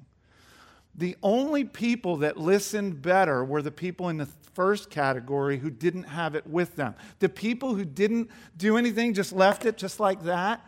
the 0.95 1.15
only 1.23 1.63
people 1.63 2.17
that 2.17 2.37
listened 2.37 3.01
better 3.01 3.45
were 3.45 3.61
the 3.61 3.71
people 3.71 4.09
in 4.09 4.17
the 4.17 4.25
first 4.53 4.89
category 4.89 5.57
who 5.57 5.69
didn't 5.69 6.03
have 6.03 6.35
it 6.35 6.45
with 6.45 6.75
them. 6.75 6.95
The 7.19 7.29
people 7.29 7.75
who 7.75 7.85
didn't 7.85 8.29
do 8.57 8.75
anything, 8.75 9.13
just 9.13 9.31
left 9.31 9.65
it 9.65 9.77
just 9.77 9.99
like 9.99 10.23
that 10.23 10.65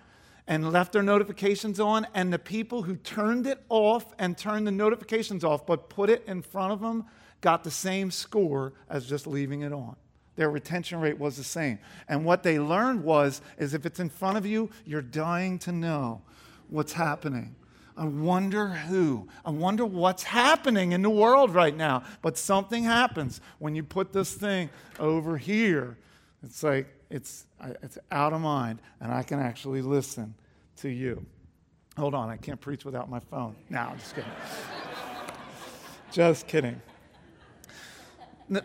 and 0.47 0.71
left 0.71 0.93
their 0.93 1.03
notifications 1.03 1.79
on, 1.79 2.07
and 2.13 2.31
the 2.31 2.39
people 2.39 2.83
who 2.83 2.95
turned 2.95 3.45
it 3.45 3.63
off 3.69 4.13
and 4.17 4.37
turned 4.37 4.65
the 4.65 4.71
notifications 4.71 5.43
off 5.43 5.65
but 5.65 5.89
put 5.89 6.09
it 6.09 6.23
in 6.27 6.41
front 6.41 6.71
of 6.71 6.79
them 6.79 7.05
got 7.41 7.63
the 7.63 7.71
same 7.71 8.11
score 8.11 8.73
as 8.89 9.05
just 9.05 9.27
leaving 9.27 9.61
it 9.61 9.73
on. 9.73 9.95
Their 10.35 10.49
retention 10.49 10.99
rate 11.01 11.19
was 11.19 11.37
the 11.37 11.43
same. 11.43 11.79
And 12.07 12.23
what 12.23 12.43
they 12.43 12.59
learned 12.59 13.03
was 13.03 13.41
is 13.57 13.73
if 13.73 13.85
it's 13.85 13.99
in 13.99 14.09
front 14.09 14.37
of 14.37 14.45
you, 14.45 14.69
you're 14.85 15.01
dying 15.01 15.59
to 15.59 15.71
know 15.71 16.21
what's 16.69 16.93
happening. 16.93 17.55
I 17.97 18.05
wonder 18.05 18.67
who. 18.69 19.27
I 19.45 19.51
wonder 19.51 19.85
what's 19.85 20.23
happening 20.23 20.93
in 20.93 21.01
the 21.01 21.09
world 21.09 21.53
right 21.53 21.75
now. 21.75 22.03
But 22.21 22.37
something 22.37 22.83
happens 22.83 23.41
when 23.59 23.75
you 23.75 23.83
put 23.83 24.13
this 24.13 24.33
thing 24.33 24.69
over 24.99 25.37
here. 25.37 25.97
It's 26.43 26.63
like 26.63 26.87
it's, 27.09 27.45
it's 27.83 27.97
out 28.11 28.33
of 28.33 28.41
mind, 28.41 28.79
and 29.01 29.11
I 29.11 29.21
can 29.21 29.39
actually 29.39 29.81
listen 29.81 30.33
to 30.77 30.89
you. 30.89 31.23
Hold 31.97 32.15
on, 32.15 32.29
I 32.29 32.37
can't 32.37 32.59
preach 32.59 32.85
without 32.85 33.09
my 33.09 33.19
phone. 33.19 33.55
No, 33.69 33.79
I'm 33.79 33.99
just 33.99 34.15
kidding. 34.15 34.31
just 36.11 36.47
kidding. 36.47 36.81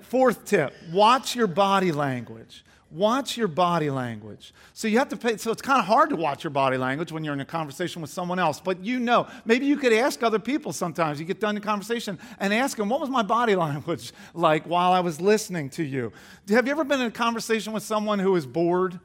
Fourth 0.03 0.45
tip 0.45 0.75
watch 0.93 1.37
your 1.37 1.47
body 1.47 1.93
language. 1.93 2.65
Watch 2.91 3.37
your 3.37 3.49
body 3.49 3.91
language. 3.91 4.55
So 4.73 4.87
you 4.87 4.99
have 4.99 5.09
to 5.09 5.17
pay, 5.17 5.37
so 5.39 5.51
it's 5.51 5.61
kind 5.61 5.81
of 5.81 5.87
hard 5.87 6.11
to 6.11 6.17
watch 6.17 6.45
your 6.45 6.53
body 6.53 6.77
language 6.77 7.11
when 7.11 7.25
you're 7.25 7.35
in 7.35 7.41
a 7.41 7.45
conversation 7.45 8.01
with 8.01 8.11
someone 8.11 8.39
else, 8.39 8.61
but 8.61 8.85
you 8.85 9.01
know, 9.01 9.27
maybe 9.45 9.67
you 9.67 9.77
could 9.77 9.93
ask 9.93 10.23
other 10.23 10.39
people 10.39 10.73
sometimes. 10.73 11.19
You 11.19 11.27
get 11.27 11.41
done 11.41 11.57
the 11.57 11.61
conversation 11.61 12.17
and 12.39 12.55
ask 12.55 12.77
them, 12.77 12.89
what 12.89 13.01
was 13.01 13.11
my 13.11 13.23
body 13.23 13.57
language 13.57 14.13
like 14.35 14.65
while 14.67 14.93
I 14.93 15.01
was 15.01 15.21
listening 15.21 15.69
to 15.71 15.83
you? 15.83 16.13
Have 16.49 16.67
you 16.67 16.71
ever 16.71 16.85
been 16.85 17.01
in 17.01 17.09
a 17.09 17.11
conversation 17.11 17.73
with 17.73 17.83
someone 17.83 18.21
who 18.21 18.37
is 18.37 18.47
bored? 18.47 19.01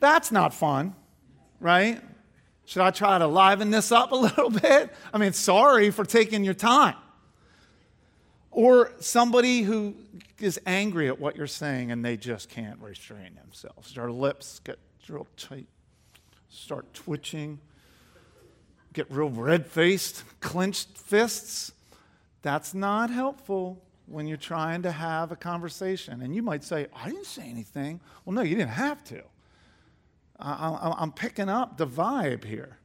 That's 0.00 0.32
not 0.32 0.54
fun, 0.54 0.94
right? 1.60 2.00
Should 2.64 2.82
I 2.82 2.90
try 2.92 3.18
to 3.18 3.26
liven 3.26 3.70
this 3.70 3.92
up 3.92 4.12
a 4.12 4.16
little 4.16 4.50
bit? 4.62 4.90
I 5.12 5.18
mean, 5.18 5.34
sorry 5.34 5.90
for 5.90 6.04
taking 6.04 6.44
your 6.44 6.54
time. 6.54 6.96
Or 8.52 8.92
somebody 9.00 9.62
who 9.62 9.96
is 10.38 10.60
angry 10.66 11.08
at 11.08 11.18
what 11.18 11.36
you're 11.36 11.46
saying 11.46 11.90
and 11.90 12.04
they 12.04 12.18
just 12.18 12.50
can't 12.50 12.78
restrain 12.80 13.34
themselves. 13.34 13.94
Their 13.94 14.12
lips 14.12 14.60
get 14.62 14.78
real 15.08 15.26
tight, 15.36 15.66
start 16.50 16.92
twitching, 16.92 17.58
get 18.92 19.10
real 19.10 19.30
red 19.30 19.66
faced, 19.66 20.22
clenched 20.40 20.98
fists. 20.98 21.72
That's 22.42 22.74
not 22.74 23.08
helpful 23.08 23.82
when 24.06 24.26
you're 24.26 24.36
trying 24.36 24.82
to 24.82 24.92
have 24.92 25.32
a 25.32 25.36
conversation. 25.36 26.20
And 26.20 26.34
you 26.36 26.42
might 26.42 26.62
say, 26.62 26.88
I 26.94 27.06
didn't 27.06 27.26
say 27.26 27.48
anything. 27.48 28.00
Well, 28.24 28.34
no, 28.34 28.42
you 28.42 28.56
didn't 28.56 28.70
have 28.72 29.02
to. 29.04 29.22
I, 30.38 30.96
am 31.00 31.12
picking 31.12 31.48
up 31.48 31.78
the 31.78 31.86
vibe 31.86 32.44
here. 32.44 32.78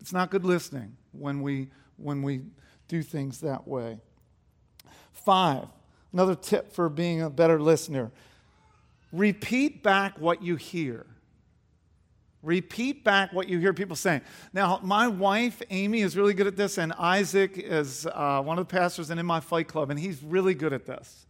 It's 0.00 0.12
not 0.12 0.30
good 0.30 0.44
listening 0.44 0.96
when 1.12 1.40
we, 1.40 1.68
when 1.96 2.22
we 2.22 2.42
do 2.88 3.02
things 3.02 3.40
that 3.40 3.66
way. 3.66 4.00
Five, 5.24 5.66
another 6.12 6.34
tip 6.34 6.72
for 6.72 6.88
being 6.88 7.22
a 7.22 7.30
better 7.30 7.60
listener 7.60 8.10
repeat 9.12 9.82
back 9.82 10.18
what 10.18 10.42
you 10.42 10.56
hear. 10.56 11.06
Repeat 12.42 13.02
back 13.02 13.32
what 13.32 13.48
you 13.48 13.58
hear 13.58 13.74
people 13.74 13.96
saying. 13.96 14.20
Now, 14.52 14.80
my 14.82 15.08
wife, 15.08 15.60
Amy, 15.70 16.02
is 16.02 16.16
really 16.16 16.34
good 16.34 16.46
at 16.46 16.56
this, 16.56 16.78
and 16.78 16.92
Isaac 16.92 17.52
is 17.56 18.06
uh, 18.06 18.42
one 18.42 18.58
of 18.58 18.68
the 18.68 18.72
pastors 18.72 19.10
and 19.10 19.18
in 19.18 19.26
my 19.26 19.40
fight 19.40 19.66
club, 19.66 19.90
and 19.90 19.98
he's 19.98 20.22
really 20.22 20.54
good 20.54 20.72
at 20.72 20.86
this. 20.86 21.26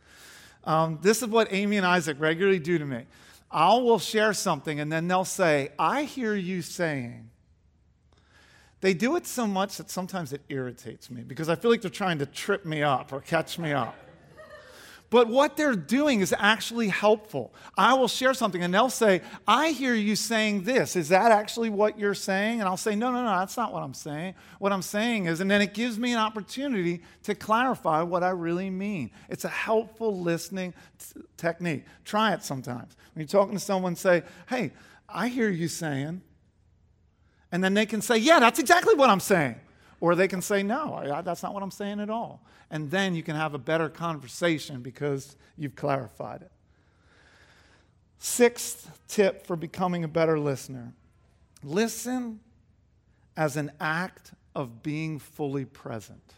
Um, 0.64 0.98
this 1.00 1.22
is 1.22 1.28
what 1.28 1.48
Amy 1.50 1.78
and 1.78 1.86
Isaac 1.86 2.18
regularly 2.20 2.58
do 2.58 2.78
to 2.78 2.84
me. 2.84 3.06
I 3.50 3.74
will 3.76 3.98
share 3.98 4.34
something, 4.34 4.80
and 4.80 4.92
then 4.92 5.08
they'll 5.08 5.24
say, 5.24 5.70
I 5.78 6.02
hear 6.02 6.34
you 6.34 6.60
saying. 6.60 7.30
They 8.80 8.94
do 8.94 9.16
it 9.16 9.26
so 9.26 9.46
much 9.46 9.76
that 9.78 9.90
sometimes 9.90 10.32
it 10.32 10.42
irritates 10.48 11.10
me 11.10 11.22
because 11.22 11.48
I 11.48 11.56
feel 11.56 11.70
like 11.70 11.80
they're 11.80 11.90
trying 11.90 12.18
to 12.18 12.26
trip 12.26 12.64
me 12.64 12.82
up 12.82 13.12
or 13.12 13.20
catch 13.20 13.58
me 13.58 13.72
up. 13.72 13.96
But 15.10 15.28
what 15.28 15.56
they're 15.56 15.74
doing 15.74 16.20
is 16.20 16.34
actually 16.38 16.88
helpful. 16.88 17.54
I 17.78 17.94
will 17.94 18.08
share 18.08 18.34
something 18.34 18.62
and 18.62 18.74
they'll 18.74 18.90
say, 18.90 19.22
I 19.46 19.70
hear 19.70 19.94
you 19.94 20.14
saying 20.14 20.64
this. 20.64 20.96
Is 20.96 21.08
that 21.08 21.32
actually 21.32 21.70
what 21.70 21.98
you're 21.98 22.14
saying? 22.14 22.60
And 22.60 22.68
I'll 22.68 22.76
say, 22.76 22.94
No, 22.94 23.10
no, 23.10 23.22
no, 23.22 23.30
that's 23.30 23.56
not 23.56 23.72
what 23.72 23.82
I'm 23.82 23.94
saying. 23.94 24.34
What 24.58 24.70
I'm 24.70 24.82
saying 24.82 25.24
is, 25.26 25.40
and 25.40 25.50
then 25.50 25.62
it 25.62 25.72
gives 25.72 25.98
me 25.98 26.12
an 26.12 26.18
opportunity 26.18 27.02
to 27.22 27.34
clarify 27.34 28.02
what 28.02 28.22
I 28.22 28.30
really 28.30 28.68
mean. 28.68 29.10
It's 29.30 29.46
a 29.46 29.48
helpful 29.48 30.20
listening 30.20 30.74
t- 30.98 31.22
technique. 31.38 31.84
Try 32.04 32.34
it 32.34 32.44
sometimes. 32.44 32.94
When 33.14 33.22
you're 33.22 33.28
talking 33.28 33.54
to 33.54 33.64
someone, 33.64 33.96
say, 33.96 34.24
Hey, 34.46 34.72
I 35.08 35.28
hear 35.28 35.48
you 35.48 35.68
saying, 35.68 36.20
and 37.50 37.62
then 37.62 37.74
they 37.74 37.86
can 37.86 38.00
say, 38.00 38.18
Yeah, 38.18 38.40
that's 38.40 38.58
exactly 38.58 38.94
what 38.94 39.10
I'm 39.10 39.20
saying. 39.20 39.56
Or 40.00 40.14
they 40.14 40.28
can 40.28 40.42
say, 40.42 40.62
No, 40.62 41.22
that's 41.24 41.42
not 41.42 41.54
what 41.54 41.62
I'm 41.62 41.70
saying 41.70 42.00
at 42.00 42.10
all. 42.10 42.42
And 42.70 42.90
then 42.90 43.14
you 43.14 43.22
can 43.22 43.36
have 43.36 43.54
a 43.54 43.58
better 43.58 43.88
conversation 43.88 44.82
because 44.82 45.36
you've 45.56 45.74
clarified 45.74 46.42
it. 46.42 46.50
Sixth 48.18 48.90
tip 49.08 49.46
for 49.46 49.56
becoming 49.56 50.04
a 50.04 50.08
better 50.08 50.38
listener 50.38 50.92
listen 51.64 52.38
as 53.36 53.56
an 53.56 53.70
act 53.80 54.32
of 54.54 54.82
being 54.82 55.18
fully 55.18 55.64
present. 55.64 56.34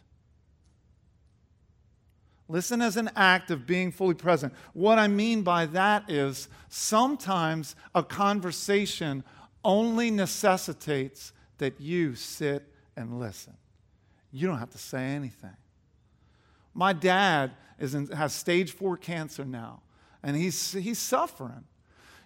Listen 2.49 2.83
as 2.83 2.97
an 2.97 3.11
act 3.15 3.51
of 3.51 3.67
being 3.67 3.93
fully 3.93 4.15
present. 4.15 4.53
What 4.73 4.99
I 4.99 5.09
mean 5.09 5.43
by 5.43 5.67
that 5.67 6.11
is 6.11 6.49
sometimes 6.69 7.77
a 7.95 8.03
conversation 8.03 9.25
only 9.65 10.11
necessitates 10.11 11.33
that 11.59 11.81
you 11.81 12.15
sit 12.15 12.73
and 12.97 13.19
listen. 13.19 13.55
You 14.33 14.47
don't 14.47 14.59
have 14.59 14.71
to 14.71 14.79
say 14.79 15.03
anything. 15.03 15.57
My 16.75 16.93
dad 16.93 17.53
is 17.79 17.95
in, 17.95 18.07
has 18.09 18.33
stage 18.33 18.73
four 18.73 18.97
cancer 18.97 19.45
now, 19.45 19.83
and 20.23 20.37
he's, 20.37 20.73
he's 20.73 20.99
suffering. 20.99 21.65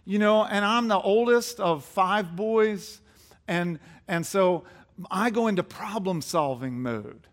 You 0.04 0.18
know, 0.18 0.44
and 0.44 0.64
I'm 0.64 0.88
the 0.88 1.00
oldest 1.00 1.60
of 1.60 1.84
five 1.84 2.36
boys, 2.36 3.00
and, 3.48 3.78
and 4.06 4.26
so 4.26 4.64
I 5.10 5.30
go 5.30 5.46
into 5.46 5.62
problem 5.62 6.20
solving 6.20 6.82
mode. 6.82 7.26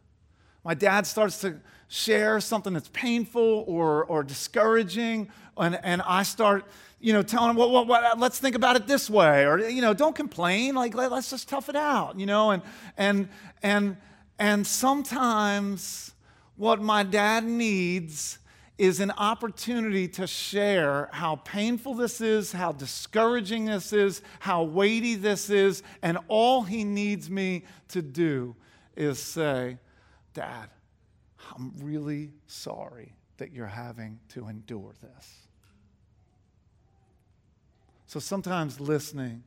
My 0.64 0.74
dad 0.74 1.06
starts 1.06 1.42
to 1.42 1.60
share 1.90 2.40
something 2.40 2.74
that's 2.74 2.90
painful 2.90 3.66
or, 3.68 4.06
or 4.06 4.24
discouraging, 4.24 5.30
and, 5.58 5.78
and 5.84 6.02
I 6.04 6.24
start, 6.24 6.66
you 7.02 7.14
know, 7.14 7.24
telling 7.24 7.50
him, 7.50 7.56
well, 7.56 7.72
well, 7.72 7.86
well, 7.86 8.16
let's 8.18 8.40
think 8.40 8.56
about 8.56 8.76
it 8.76 8.88
this 8.88 9.10
way, 9.10 9.46
or, 9.46 9.60
you 9.60 9.82
know, 9.82 9.94
don't 9.94 10.16
complain, 10.16 10.76
like, 10.76 10.94
let, 10.94 11.12
let's 11.12 11.30
just 11.30 11.50
tough 11.50 11.68
it 11.68 11.76
out, 11.76 12.20
you 12.20 12.26
know, 12.26 12.52
and, 12.52 12.62
and, 12.96 13.28
and, 13.64 13.98
and 14.38 14.66
sometimes 14.66 16.14
what 16.56 16.82
my 16.82 17.04
dad 17.04 17.44
needs 17.44 18.38
is 18.78 19.00
an 19.00 19.12
opportunity 19.12 20.08
to 20.08 20.26
share 20.26 21.10
how 21.12 21.36
painful 21.38 21.94
this 21.94 22.22
is, 22.22 22.52
how 22.52 22.72
discouraging 22.72 23.66
this 23.66 23.94
is, 23.94 24.22
how 24.40 24.64
weighty 24.64 25.16
this 25.16 25.50
is, 25.50 25.84
and 26.02 26.18
all 26.28 26.64
he 26.64 26.84
needs 26.84 27.30
me 27.30 27.64
to 27.88 28.02
do 28.02 28.56
is 28.96 29.20
say, 29.20 29.78
Dad, 30.34 30.70
I'm 31.56 31.74
really 31.82 32.32
sorry 32.48 33.14
that 33.38 33.52
you're 33.52 33.66
having 33.66 34.20
to 34.30 34.48
endure 34.48 34.94
this. 35.02 35.42
So 38.12 38.20
sometimes 38.20 38.82
listening 38.82 39.42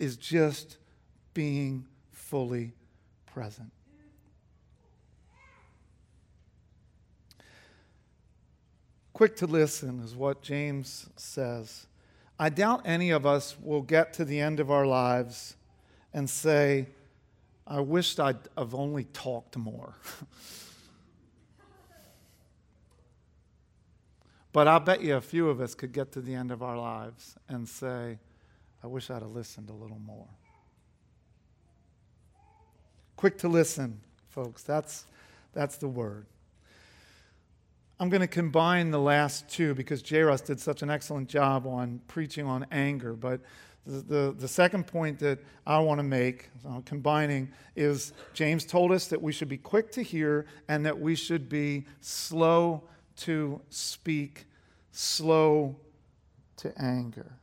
is 0.00 0.16
just 0.16 0.78
being 1.34 1.86
fully 2.10 2.72
present. 3.26 3.70
Quick 9.12 9.36
to 9.36 9.46
listen 9.46 10.00
is 10.00 10.16
what 10.16 10.42
James 10.42 11.08
says. 11.14 11.86
I 12.40 12.48
doubt 12.48 12.82
any 12.86 13.10
of 13.10 13.24
us 13.24 13.56
will 13.62 13.82
get 13.82 14.14
to 14.14 14.24
the 14.24 14.40
end 14.40 14.58
of 14.58 14.72
our 14.72 14.84
lives 14.84 15.54
and 16.12 16.28
say, 16.28 16.88
I 17.68 17.78
wished 17.78 18.18
I'd 18.18 18.48
have 18.58 18.74
only 18.74 19.04
talked 19.04 19.56
more. 19.56 19.94
but 24.52 24.66
I'll 24.66 24.80
bet 24.80 25.02
you 25.02 25.16
a 25.16 25.20
few 25.20 25.48
of 25.48 25.60
us 25.60 25.74
could 25.74 25.92
get 25.92 26.12
to 26.12 26.20
the 26.20 26.34
end 26.34 26.50
of 26.50 26.62
our 26.62 26.76
lives 26.76 27.36
and 27.48 27.68
say, 27.68 28.18
I 28.82 28.86
wish 28.86 29.10
I'd 29.10 29.22
have 29.22 29.30
listened 29.30 29.70
a 29.70 29.74
little 29.74 29.98
more. 29.98 30.26
Quick 33.16 33.38
to 33.38 33.48
listen, 33.48 34.00
folks. 34.28 34.62
That's, 34.62 35.04
that's 35.52 35.76
the 35.76 35.88
word. 35.88 36.26
I'm 38.00 38.08
going 38.08 38.22
to 38.22 38.26
combine 38.26 38.90
the 38.90 38.98
last 38.98 39.46
two 39.50 39.74
because 39.74 40.02
Jairus 40.08 40.40
did 40.40 40.58
such 40.58 40.80
an 40.80 40.88
excellent 40.88 41.28
job 41.28 41.66
on 41.66 42.00
preaching 42.08 42.46
on 42.46 42.64
anger. 42.72 43.12
But 43.12 43.42
the, 43.86 44.00
the, 44.00 44.34
the 44.38 44.48
second 44.48 44.86
point 44.86 45.18
that 45.18 45.38
I 45.66 45.78
want 45.80 45.98
to 45.98 46.02
make, 46.02 46.48
uh, 46.66 46.80
combining, 46.86 47.52
is 47.76 48.14
James 48.32 48.64
told 48.64 48.90
us 48.90 49.06
that 49.08 49.20
we 49.20 49.32
should 49.32 49.50
be 49.50 49.58
quick 49.58 49.92
to 49.92 50.02
hear 50.02 50.46
and 50.68 50.86
that 50.86 50.98
we 50.98 51.14
should 51.14 51.50
be 51.50 51.84
slow 52.00 52.82
to 53.20 53.60
speak, 53.68 54.46
slow 54.92 55.76
to 56.56 56.72
anger. 56.80 57.40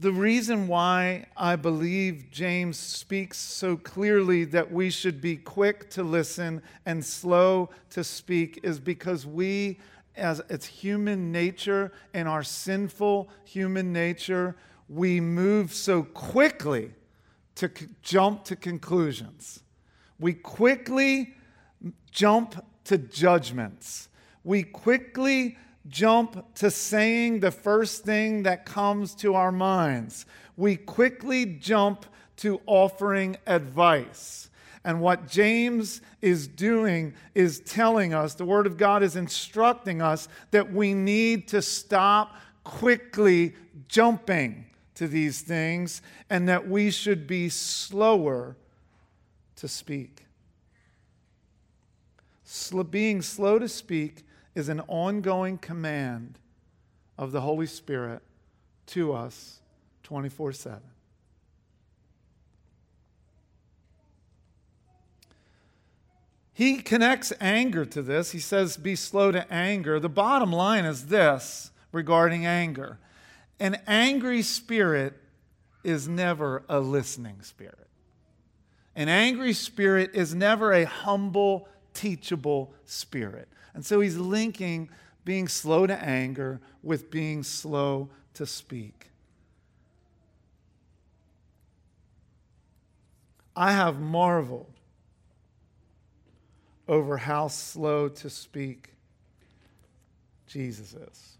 the 0.00 0.10
reason 0.10 0.66
why 0.66 1.26
I 1.36 1.56
believe 1.56 2.30
James 2.30 2.78
speaks 2.78 3.36
so 3.36 3.76
clearly 3.76 4.44
that 4.46 4.72
we 4.72 4.88
should 4.88 5.20
be 5.20 5.36
quick 5.36 5.90
to 5.90 6.02
listen 6.02 6.62
and 6.86 7.04
slow 7.04 7.68
to 7.90 8.02
speak 8.02 8.60
is 8.62 8.80
because 8.80 9.26
we, 9.26 9.78
as 10.16 10.40
it's 10.48 10.64
human 10.64 11.30
nature 11.30 11.92
and 12.14 12.26
our 12.26 12.42
sinful 12.42 13.28
human 13.44 13.92
nature, 13.92 14.56
we 14.88 15.20
move 15.20 15.74
so 15.74 16.02
quickly 16.02 16.92
to 17.60 17.70
c- 17.74 17.88
jump 18.02 18.44
to 18.44 18.56
conclusions. 18.56 19.62
We 20.18 20.32
quickly 20.32 21.34
jump 22.10 22.64
to 22.84 22.96
judgments. 22.96 24.08
We 24.44 24.62
quickly 24.62 25.58
jump 25.86 26.54
to 26.54 26.70
saying 26.70 27.40
the 27.40 27.50
first 27.50 28.02
thing 28.02 28.44
that 28.44 28.64
comes 28.64 29.14
to 29.16 29.34
our 29.34 29.52
minds. 29.52 30.24
We 30.56 30.76
quickly 30.76 31.44
jump 31.44 32.06
to 32.36 32.62
offering 32.64 33.36
advice. 33.46 34.48
And 34.82 35.02
what 35.02 35.28
James 35.28 36.00
is 36.22 36.48
doing 36.48 37.12
is 37.34 37.60
telling 37.60 38.14
us, 38.14 38.32
the 38.32 38.46
Word 38.46 38.66
of 38.66 38.78
God 38.78 39.02
is 39.02 39.16
instructing 39.16 40.00
us 40.00 40.28
that 40.50 40.72
we 40.72 40.94
need 40.94 41.48
to 41.48 41.60
stop 41.60 42.36
quickly 42.64 43.54
jumping 43.86 44.64
to 45.00 45.08
these 45.08 45.40
things 45.40 46.02
and 46.28 46.46
that 46.46 46.68
we 46.68 46.90
should 46.90 47.26
be 47.26 47.48
slower 47.48 48.54
to 49.56 49.66
speak. 49.66 50.26
being 52.90 53.22
slow 53.22 53.58
to 53.58 53.66
speak 53.66 54.26
is 54.54 54.68
an 54.68 54.80
ongoing 54.88 55.56
command 55.56 56.38
of 57.16 57.32
the 57.32 57.40
Holy 57.40 57.64
Spirit 57.64 58.20
to 58.88 59.14
us 59.14 59.60
24 60.02 60.52
7. 60.52 60.80
He 66.52 66.76
connects 66.82 67.32
anger 67.40 67.86
to 67.86 68.02
this. 68.02 68.32
He 68.32 68.38
says, 68.38 68.76
Be 68.76 68.96
slow 68.96 69.32
to 69.32 69.50
anger. 69.50 69.98
The 69.98 70.10
bottom 70.10 70.52
line 70.52 70.84
is 70.84 71.06
this 71.06 71.70
regarding 71.90 72.44
anger 72.44 72.98
an 73.60 73.76
angry 73.86 74.42
spirit 74.42 75.14
is 75.84 76.08
never 76.08 76.64
a 76.68 76.80
listening 76.80 77.42
spirit. 77.42 77.86
An 78.96 79.08
angry 79.08 79.52
spirit 79.52 80.10
is 80.14 80.34
never 80.34 80.72
a 80.72 80.84
humble, 80.84 81.68
teachable 81.94 82.72
spirit. 82.84 83.48
And 83.74 83.84
so 83.84 84.00
he's 84.00 84.16
linking 84.16 84.88
being 85.24 85.46
slow 85.46 85.86
to 85.86 85.94
anger 85.94 86.60
with 86.82 87.10
being 87.10 87.42
slow 87.42 88.08
to 88.34 88.46
speak. 88.46 89.10
I 93.54 93.72
have 93.72 94.00
marveled 94.00 94.72
over 96.88 97.18
how 97.18 97.48
slow 97.48 98.08
to 98.08 98.30
speak 98.30 98.94
Jesus 100.46 100.94
is. 100.94 101.36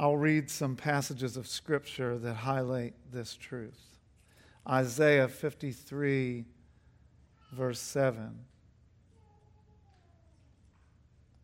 I'll 0.00 0.16
read 0.16 0.48
some 0.48 0.76
passages 0.76 1.36
of 1.36 1.46
Scripture 1.46 2.16
that 2.16 2.32
highlight 2.32 2.94
this 3.12 3.36
truth. 3.36 3.98
Isaiah 4.66 5.28
53, 5.28 6.46
verse 7.52 7.80
7. 7.80 8.38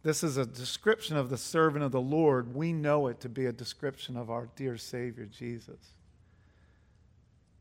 This 0.03 0.25
is 0.25 0.39
a 0.39 0.47
description 0.47 1.19
of 1.19 1.29
the 1.29 1.37
servant 1.37 1.85
of 1.85 1.93
the 1.93 2.01
Lord. 2.01 2.55
We 2.55 2.73
know 2.73 3.09
it 3.09 3.21
to 3.21 3.29
be 3.29 3.45
a 3.45 3.53
description 3.53 4.17
of 4.17 4.31
our 4.31 4.49
dear 4.57 4.79
Savior, 4.79 5.27
Jesus. 5.27 5.91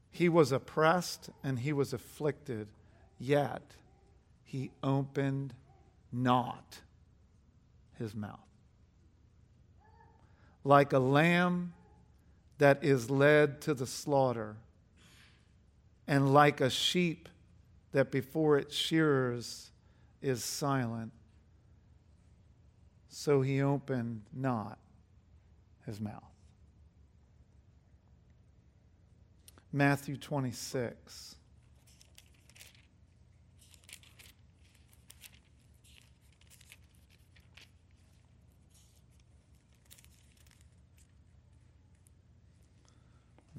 He 0.09 0.29
was 0.29 0.53
oppressed 0.53 1.29
and 1.43 1.59
he 1.59 1.73
was 1.73 1.91
afflicted, 1.91 2.69
yet 3.19 3.75
he 4.45 4.71
opened 4.81 5.55
not 6.13 6.79
his 7.99 8.15
mouth 8.15 8.39
like 10.65 10.91
a 10.91 10.99
lamb 10.99 11.71
that 12.57 12.83
is 12.83 13.09
led 13.09 13.61
to 13.61 13.73
the 13.73 13.85
slaughter, 13.87 14.57
and 16.07 16.33
like 16.33 16.59
a 16.59 16.69
sheep 16.69 17.29
that 17.91 18.11
before 18.11 18.57
its 18.57 18.75
shearers 18.75 19.71
is 20.21 20.43
silent, 20.43 21.11
so 23.07 23.41
he 23.41 23.61
opened 23.61 24.23
not 24.33 24.79
his 25.85 26.01
mouth. 26.01 26.23
Matthew 29.71 30.17
26. 30.17 31.35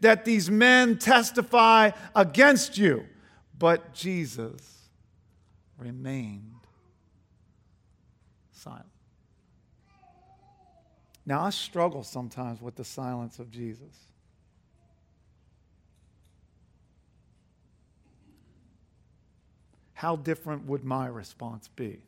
that 0.00 0.24
these 0.24 0.50
men 0.50 0.98
testify 0.98 1.90
against 2.14 2.78
you. 2.78 3.06
But 3.58 3.94
Jesus 3.94 4.88
remained 5.78 6.52
silent. 8.52 8.86
Now, 11.24 11.42
I 11.42 11.50
struggle 11.50 12.04
sometimes 12.04 12.60
with 12.60 12.76
the 12.76 12.84
silence 12.84 13.38
of 13.38 13.50
Jesus. 13.50 14.06
How 19.94 20.16
different 20.16 20.66
would 20.66 20.84
my 20.84 21.06
response 21.06 21.68
be? 21.74 22.00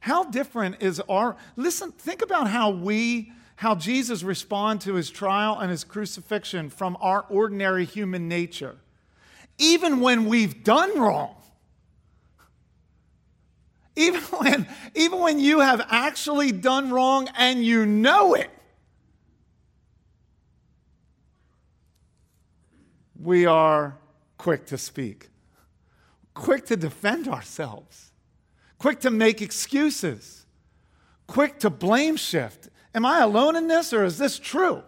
How 0.00 0.24
different 0.24 0.82
is 0.82 1.00
our. 1.08 1.34
Listen, 1.56 1.90
think 1.92 2.20
about 2.20 2.48
how 2.48 2.68
we 2.68 3.32
how 3.56 3.74
Jesus 3.74 4.22
responded 4.22 4.84
to 4.84 4.94
his 4.94 5.10
trial 5.10 5.58
and 5.58 5.70
his 5.70 5.84
crucifixion 5.84 6.70
from 6.70 6.96
our 7.00 7.24
ordinary 7.28 7.84
human 7.84 8.28
nature. 8.28 8.76
Even 9.58 10.00
when 10.00 10.26
we've 10.26 10.64
done 10.64 10.98
wrong, 10.98 11.36
even 13.96 14.20
when, 14.38 14.66
even 14.94 15.20
when 15.20 15.38
you 15.38 15.60
have 15.60 15.86
actually 15.88 16.52
done 16.52 16.90
wrong 16.90 17.28
and 17.36 17.64
you 17.64 17.86
know 17.86 18.34
it, 18.34 18.50
we 23.20 23.46
are 23.46 23.96
quick 24.36 24.66
to 24.66 24.76
speak, 24.76 25.28
quick 26.34 26.66
to 26.66 26.76
defend 26.76 27.28
ourselves, 27.28 28.10
quick 28.78 29.00
to 29.00 29.10
make 29.10 29.40
excuses, 29.40 30.44
quick 31.28 31.60
to 31.60 31.70
blame 31.70 32.16
shift 32.16 32.68
Am 32.94 33.04
I 33.04 33.20
alone 33.20 33.56
in 33.56 33.66
this 33.66 33.92
or 33.92 34.04
is 34.04 34.18
this 34.18 34.38
true? 34.38 34.82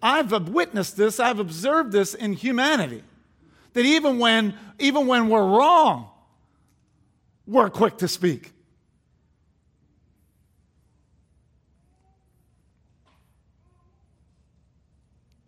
I've 0.00 0.30
witnessed 0.48 0.96
this, 0.96 1.18
I've 1.18 1.40
observed 1.40 1.90
this 1.90 2.14
in 2.14 2.32
humanity. 2.32 3.02
That 3.72 3.84
even 3.84 4.18
when, 4.18 4.54
even 4.78 5.06
when 5.06 5.28
we're 5.28 5.46
wrong, 5.46 6.08
we're 7.46 7.70
quick 7.70 7.98
to 7.98 8.08
speak. 8.08 8.52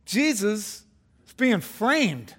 Jesus 0.05 0.85
is 1.27 1.33
being 1.37 1.61
framed, 1.61 2.35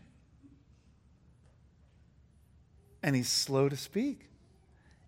and 3.03 3.15
he's 3.15 3.29
slow 3.29 3.69
to 3.69 3.77
speak, 3.77 4.27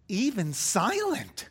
even 0.07 0.53
silent 0.53 1.49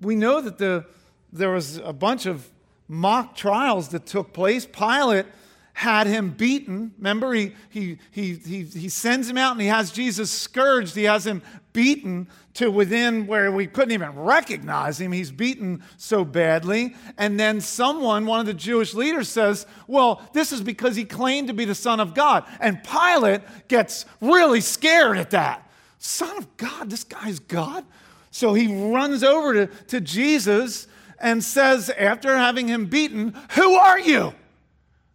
we 0.00 0.16
know 0.16 0.40
that 0.40 0.58
the, 0.58 0.84
there 1.32 1.50
was 1.50 1.76
a 1.78 1.92
bunch 1.92 2.26
of 2.26 2.48
mock 2.88 3.36
trials 3.36 3.88
that 3.88 4.06
took 4.06 4.32
place. 4.32 4.66
Pilate 4.66 5.26
had 5.72 6.06
him 6.06 6.30
beaten. 6.30 6.92
Remember, 6.98 7.32
he, 7.32 7.54
he, 7.70 7.98
he, 8.10 8.34
he, 8.34 8.64
he 8.64 8.88
sends 8.88 9.30
him 9.30 9.38
out 9.38 9.52
and 9.52 9.60
he 9.60 9.68
has 9.68 9.90
Jesus 9.90 10.30
scourged. 10.30 10.94
He 10.94 11.04
has 11.04 11.26
him 11.26 11.42
beaten 11.72 12.28
to 12.54 12.70
within 12.70 13.26
where 13.26 13.50
we 13.52 13.66
couldn't 13.66 13.92
even 13.92 14.14
recognize 14.14 15.00
him. 15.00 15.12
He's 15.12 15.30
beaten 15.30 15.82
so 15.96 16.24
badly. 16.24 16.96
And 17.16 17.38
then 17.38 17.60
someone, 17.60 18.26
one 18.26 18.40
of 18.40 18.46
the 18.46 18.54
Jewish 18.54 18.92
leaders, 18.92 19.28
says, 19.28 19.66
Well, 19.86 20.20
this 20.32 20.52
is 20.52 20.60
because 20.60 20.96
he 20.96 21.04
claimed 21.04 21.48
to 21.48 21.54
be 21.54 21.64
the 21.64 21.74
Son 21.74 22.00
of 22.00 22.12
God. 22.12 22.44
And 22.58 22.82
Pilate 22.82 23.42
gets 23.68 24.04
really 24.20 24.60
scared 24.60 25.16
at 25.16 25.30
that. 25.30 25.70
Son 25.98 26.36
of 26.36 26.56
God, 26.56 26.90
this 26.90 27.04
guy's 27.04 27.38
God? 27.38 27.84
So 28.30 28.54
he 28.54 28.92
runs 28.92 29.24
over 29.24 29.54
to, 29.54 29.66
to 29.88 30.00
Jesus 30.00 30.86
and 31.18 31.42
says, 31.44 31.90
after 31.90 32.36
having 32.36 32.68
him 32.68 32.86
beaten, 32.86 33.34
Who 33.52 33.74
are 33.74 33.98
you? 33.98 34.32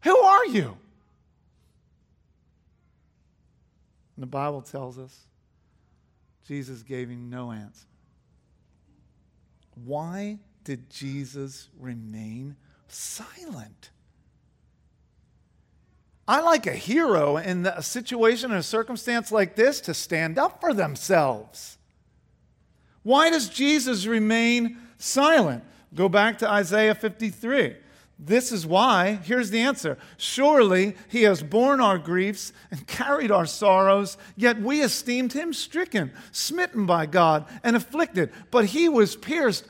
Who 0.04 0.18
are 0.18 0.46
you? 0.46 0.78
And 4.16 4.24
the 4.24 4.28
Bible 4.28 4.62
tells 4.62 4.98
us 4.98 5.26
Jesus 6.48 6.84
gave 6.84 7.10
him 7.10 7.30
no 7.30 7.52
answer. 7.52 7.88
Why 9.84 10.40
did 10.64 10.90
Jesus 10.90 11.70
remain 11.80 12.56
silent? 12.88 13.90
I 16.28 16.42
like 16.42 16.66
a 16.66 16.74
hero 16.74 17.38
in 17.38 17.66
a 17.66 17.82
situation 17.82 18.52
or 18.52 18.58
a 18.58 18.64
circumstance 18.64 19.32
like 19.32 19.56
this 19.56 19.82
to 19.82 19.94
stand 19.94 20.40
up 20.40 20.60
for 20.60 20.74
themselves. 20.74 21.75
Why 23.06 23.30
does 23.30 23.50
Jesus 23.50 24.08
remain 24.08 24.80
silent? 24.98 25.64
Go 25.94 26.10
back 26.10 26.40
to 26.40 26.50
Isaiah 26.50 26.96
53. 26.96 27.76
This 28.18 28.52
is 28.52 28.66
why, 28.66 29.20
here's 29.24 29.52
the 29.52 29.60
answer. 29.60 30.00
Surely 30.18 30.96
he 31.08 31.22
has 31.22 31.44
borne 31.44 31.80
our 31.80 32.00
griefs 32.00 32.52
and 32.72 32.88
carried 32.88 33.30
our 33.30 33.46
sorrows, 33.46 34.18
yet 34.36 34.60
we 34.60 34.82
esteemed 34.82 35.34
him 35.34 35.54
stricken, 35.54 36.12
smitten 36.32 36.88
by 36.88 37.06
God, 37.06 37.46
and 37.64 37.76
afflicted. 37.76 38.32
But 38.50 38.66
he 38.66 38.90
was 38.90 39.16
pierced 39.16 39.68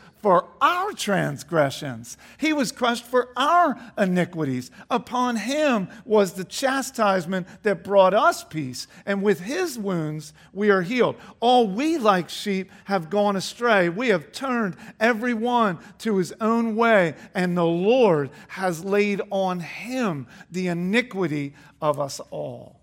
our 0.61 0.93
transgressions. 0.93 2.17
He 2.37 2.53
was 2.53 2.71
crushed 2.71 3.05
for 3.05 3.29
our 3.35 3.79
iniquities. 3.97 4.71
Upon 4.89 5.35
him 5.35 5.87
was 6.05 6.33
the 6.33 6.43
chastisement 6.43 7.47
that 7.63 7.83
brought 7.83 8.13
us 8.13 8.43
peace, 8.43 8.87
and 9.05 9.21
with 9.21 9.41
his 9.41 9.77
wounds 9.77 10.33
we 10.53 10.69
are 10.69 10.81
healed. 10.81 11.15
All 11.39 11.67
we, 11.67 11.97
like 11.97 12.29
sheep, 12.29 12.71
have 12.85 13.09
gone 13.09 13.35
astray. 13.35 13.89
We 13.89 14.09
have 14.09 14.31
turned 14.31 14.75
every 14.99 15.33
one 15.33 15.79
to 15.99 16.17
his 16.17 16.33
own 16.41 16.75
way, 16.75 17.15
and 17.33 17.57
the 17.57 17.65
Lord 17.65 18.29
has 18.49 18.83
laid 18.83 19.21
on 19.29 19.59
him 19.59 20.27
the 20.51 20.67
iniquity 20.67 21.53
of 21.81 21.99
us 21.99 22.19
all. 22.31 22.79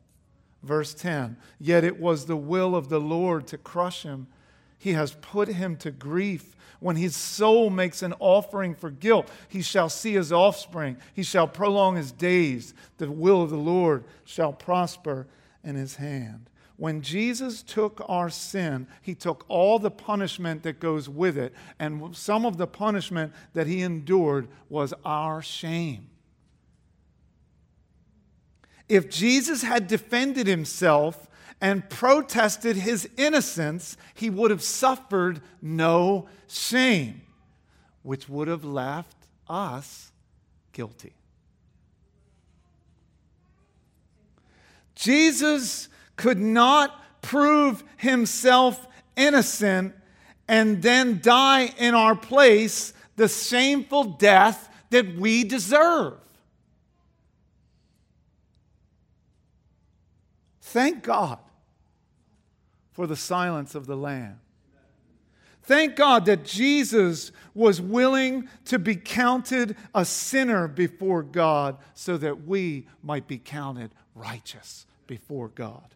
Verse 0.62 0.94
10 0.94 1.37
Yet 1.58 1.85
it 1.85 2.00
was 2.00 2.26
the 2.26 2.37
will 2.37 2.74
of 2.74 2.88
the 2.88 3.00
Lord 3.00 3.46
to 3.48 3.58
crush 3.58 4.02
him. 4.02 4.28
He 4.82 4.94
has 4.94 5.14
put 5.20 5.46
him 5.46 5.76
to 5.76 5.92
grief. 5.92 6.56
When 6.80 6.96
his 6.96 7.14
soul 7.14 7.70
makes 7.70 8.02
an 8.02 8.14
offering 8.18 8.74
for 8.74 8.90
guilt, 8.90 9.30
he 9.48 9.62
shall 9.62 9.88
see 9.88 10.14
his 10.14 10.32
offspring. 10.32 10.96
He 11.14 11.22
shall 11.22 11.46
prolong 11.46 11.94
his 11.94 12.10
days. 12.10 12.74
The 12.98 13.08
will 13.08 13.42
of 13.42 13.50
the 13.50 13.56
Lord 13.56 14.02
shall 14.24 14.52
prosper 14.52 15.28
in 15.62 15.76
his 15.76 15.94
hand. 15.94 16.50
When 16.78 17.00
Jesus 17.00 17.62
took 17.62 18.04
our 18.08 18.28
sin, 18.28 18.88
he 19.02 19.14
took 19.14 19.44
all 19.46 19.78
the 19.78 19.88
punishment 19.88 20.64
that 20.64 20.80
goes 20.80 21.08
with 21.08 21.38
it, 21.38 21.54
and 21.78 22.16
some 22.16 22.44
of 22.44 22.56
the 22.56 22.66
punishment 22.66 23.32
that 23.52 23.68
he 23.68 23.82
endured 23.82 24.48
was 24.68 24.92
our 25.04 25.42
shame. 25.42 26.08
If 28.88 29.08
Jesus 29.08 29.62
had 29.62 29.86
defended 29.86 30.48
himself 30.48 31.28
and 31.60 31.88
protested 31.88 32.76
his 32.76 33.08
innocence, 33.16 33.96
he 34.14 34.30
would 34.30 34.50
have 34.50 34.62
suffered 34.62 35.40
no 35.60 36.28
shame, 36.48 37.22
which 38.02 38.28
would 38.28 38.48
have 38.48 38.64
left 38.64 39.16
us 39.48 40.12
guilty. 40.72 41.12
Jesus 44.94 45.88
could 46.16 46.38
not 46.38 47.22
prove 47.22 47.82
himself 47.96 48.86
innocent 49.16 49.94
and 50.48 50.82
then 50.82 51.20
die 51.22 51.72
in 51.78 51.94
our 51.94 52.14
place 52.14 52.92
the 53.16 53.28
shameful 53.28 54.04
death 54.04 54.68
that 54.90 55.16
we 55.16 55.44
deserve. 55.44 56.14
Thank 60.72 61.02
God 61.02 61.38
for 62.92 63.06
the 63.06 63.14
silence 63.14 63.74
of 63.74 63.85
the 63.85 63.96
Lamb. 63.96 64.40
Thank 65.64 65.96
God 65.96 66.24
that 66.24 66.46
Jesus 66.46 67.30
was 67.52 67.78
willing 67.78 68.48
to 68.64 68.78
be 68.78 68.96
counted 68.96 69.76
a 69.94 70.06
sinner 70.06 70.68
before 70.68 71.22
God 71.22 71.76
so 71.92 72.16
that 72.16 72.46
we 72.46 72.87
might 73.02 73.28
be 73.28 73.37
counted 73.37 73.90
righteous 74.14 74.87
before 75.06 75.48
God. 75.48 75.94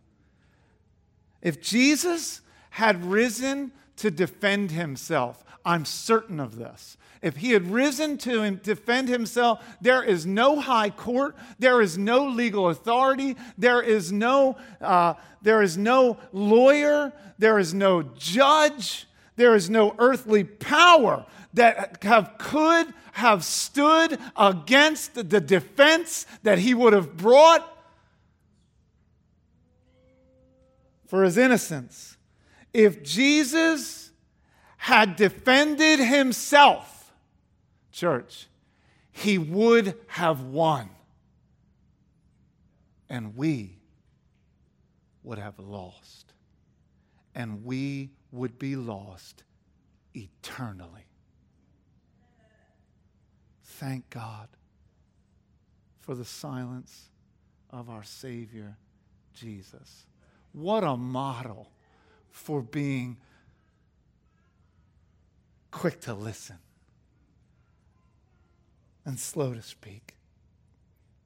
If 1.40 1.62
Jesus 1.62 2.42
had 2.68 3.02
risen 3.02 3.72
to 3.96 4.10
defend 4.10 4.72
himself, 4.72 5.42
I'm 5.64 5.86
certain 5.86 6.38
of 6.38 6.56
this. 6.56 6.98
If 7.26 7.38
he 7.38 7.50
had 7.50 7.68
risen 7.72 8.16
to 8.18 8.52
defend 8.52 9.08
himself, 9.08 9.64
there 9.80 10.04
is 10.04 10.24
no 10.24 10.60
high 10.60 10.90
court, 10.90 11.34
there 11.58 11.82
is 11.82 11.98
no 11.98 12.24
legal 12.24 12.68
authority, 12.68 13.36
there 13.58 13.82
is 13.82 14.12
no, 14.12 14.56
uh, 14.80 15.14
there 15.42 15.60
is 15.60 15.76
no 15.76 16.18
lawyer, 16.32 17.12
there 17.36 17.58
is 17.58 17.74
no 17.74 18.04
judge, 18.16 19.08
there 19.34 19.56
is 19.56 19.68
no 19.68 19.92
earthly 19.98 20.44
power 20.44 21.26
that 21.54 22.00
have, 22.04 22.38
could 22.38 22.94
have 23.10 23.42
stood 23.42 24.20
against 24.36 25.14
the 25.14 25.40
defense 25.40 26.26
that 26.44 26.60
he 26.60 26.74
would 26.74 26.92
have 26.92 27.16
brought 27.16 27.76
for 31.08 31.24
his 31.24 31.36
innocence. 31.36 32.16
If 32.72 33.02
Jesus 33.02 34.12
had 34.76 35.16
defended 35.16 35.98
himself, 35.98 36.95
church, 37.96 38.46
he 39.10 39.38
would 39.38 39.94
have 40.08 40.42
won. 40.42 40.90
And 43.08 43.36
we 43.36 43.78
would 45.22 45.38
have 45.38 45.58
lost. 45.58 46.34
And 47.34 47.64
we 47.64 48.10
would 48.30 48.58
be 48.58 48.76
lost 48.76 49.42
eternally. 50.14 51.06
Thank 53.64 54.10
God 54.10 54.48
for 56.00 56.14
the 56.14 56.24
silence 56.24 57.10
of 57.70 57.88
our 57.88 58.04
Savior, 58.04 58.76
Jesus. 59.34 60.06
What 60.52 60.84
a 60.84 60.96
model 60.96 61.70
for 62.30 62.62
being 62.62 63.16
quick 65.70 66.00
to 66.02 66.14
listen 66.14 66.56
and 69.06 69.18
slow 69.18 69.54
to 69.54 69.62
speak. 69.62 70.16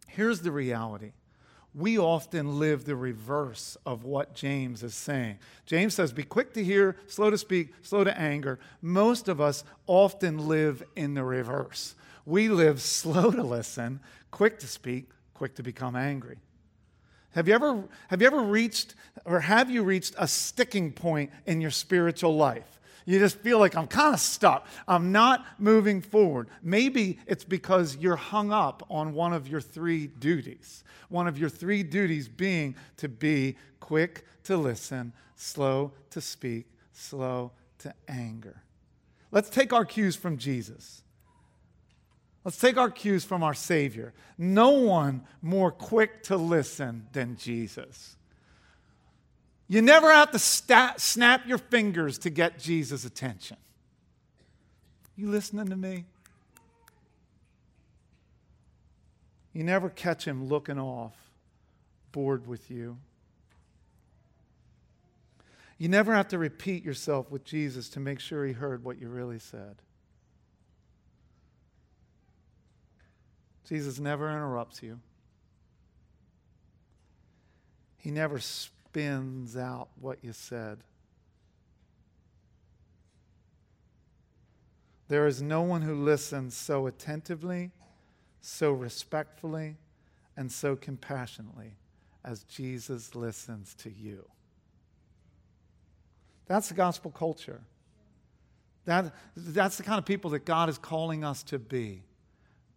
Here's 0.06 0.42
the 0.42 0.52
reality. 0.52 1.12
We 1.74 1.98
often 1.98 2.58
live 2.58 2.84
the 2.84 2.96
reverse 2.96 3.76
of 3.86 4.04
what 4.04 4.34
James 4.34 4.82
is 4.82 4.94
saying. 4.94 5.38
James 5.66 5.94
says, 5.94 6.12
Be 6.12 6.24
quick 6.24 6.52
to 6.54 6.64
hear, 6.64 6.96
slow 7.06 7.30
to 7.30 7.38
speak, 7.38 7.72
slow 7.82 8.04
to 8.04 8.18
anger. 8.18 8.58
Most 8.82 9.28
of 9.28 9.40
us 9.40 9.64
often 9.86 10.48
live 10.48 10.82
in 10.96 11.14
the 11.14 11.24
reverse. 11.24 11.94
We 12.26 12.48
live 12.48 12.80
slow 12.82 13.30
to 13.30 13.42
listen, 13.42 14.00
quick 14.30 14.58
to 14.60 14.66
speak, 14.66 15.10
quick 15.32 15.54
to 15.56 15.62
become 15.62 15.96
angry. 15.96 16.38
Have 17.34 17.46
you 17.46 17.54
ever, 17.54 17.84
have 18.08 18.20
you 18.20 18.26
ever 18.26 18.42
reached, 18.42 18.96
or 19.24 19.38
have 19.38 19.70
you 19.70 19.84
reached 19.84 20.16
a 20.18 20.26
sticking 20.26 20.92
point 20.92 21.30
in 21.46 21.60
your 21.60 21.70
spiritual 21.70 22.36
life? 22.36 22.79
You 23.10 23.18
just 23.18 23.40
feel 23.40 23.58
like 23.58 23.76
I'm 23.76 23.88
kind 23.88 24.14
of 24.14 24.20
stuck. 24.20 24.68
I'm 24.86 25.10
not 25.10 25.44
moving 25.58 26.00
forward. 26.00 26.48
Maybe 26.62 27.18
it's 27.26 27.42
because 27.42 27.96
you're 27.96 28.14
hung 28.14 28.52
up 28.52 28.86
on 28.88 29.14
one 29.14 29.32
of 29.32 29.48
your 29.48 29.60
three 29.60 30.06
duties. 30.06 30.84
One 31.08 31.26
of 31.26 31.36
your 31.36 31.48
three 31.48 31.82
duties 31.82 32.28
being 32.28 32.76
to 32.98 33.08
be 33.08 33.56
quick 33.80 34.24
to 34.44 34.56
listen, 34.56 35.12
slow 35.34 35.90
to 36.10 36.20
speak, 36.20 36.66
slow 36.92 37.50
to 37.78 37.92
anger. 38.06 38.62
Let's 39.32 39.50
take 39.50 39.72
our 39.72 39.84
cues 39.84 40.14
from 40.14 40.38
Jesus. 40.38 41.02
Let's 42.44 42.58
take 42.58 42.76
our 42.76 42.90
cues 42.92 43.24
from 43.24 43.42
our 43.42 43.54
Savior. 43.54 44.14
No 44.38 44.70
one 44.70 45.24
more 45.42 45.72
quick 45.72 46.22
to 46.24 46.36
listen 46.36 47.08
than 47.10 47.36
Jesus. 47.36 48.14
You 49.70 49.83
never 49.83 50.12
have 50.12 50.33
to 50.33 50.38
snap 50.40 51.46
your 51.46 51.59
fingers 51.59 52.18
to 52.18 52.30
get 52.30 52.59
Jesus' 52.59 53.04
attention. 53.04 53.56
You 55.14 55.30
listening 55.30 55.68
to 55.68 55.76
me? 55.76 56.06
You 59.52 59.62
never 59.62 59.88
catch 59.88 60.24
him 60.24 60.48
looking 60.48 60.80
off, 60.80 61.14
bored 62.11 62.48
with 62.48 62.68
you. 62.68 62.98
You 65.78 65.88
never 65.88 66.16
have 66.16 66.26
to 66.28 66.38
repeat 66.38 66.85
yourself 66.85 67.30
with 67.30 67.44
Jesus 67.44 67.88
to 67.90 68.00
make 68.00 68.18
sure 68.18 68.44
he 68.44 68.52
heard 68.52 68.83
what 68.83 69.00
you 69.00 69.09
really 69.09 69.38
said. 69.38 69.76
Jesus 73.68 74.00
never 74.00 74.28
interrupts 74.28 74.83
you. 74.83 74.98
He 77.98 78.11
never 78.11 78.40
spins 78.90 79.57
out 79.57 79.88
what 80.00 80.18
you 80.22 80.33
said. 80.33 80.79
There 85.07 85.29
is 85.29 85.40
no 85.40 85.62
one 85.62 85.83
who 85.83 85.94
listens 85.94 86.57
so 86.57 86.88
attentively, 86.88 87.70
so 88.40 88.72
respectfully, 88.72 89.76
and 90.37 90.50
so 90.50 90.74
compassionately 90.74 91.76
as 92.24 92.42
Jesus 92.44 93.14
listens 93.14 93.74
to 93.74 93.90
you. 93.90 94.29
That's 96.46 96.68
the 96.68 96.74
gospel 96.74 97.12
culture. 97.12 97.61
That, 98.87 99.14
that's 99.37 99.76
the 99.76 99.85
kind 99.85 99.98
of 99.98 100.05
people 100.05 100.31
that 100.31 100.44
God 100.44 100.68
is 100.68 100.79
calling 100.79 101.22
us 101.22 101.44
to 101.44 101.59
be 101.61 102.03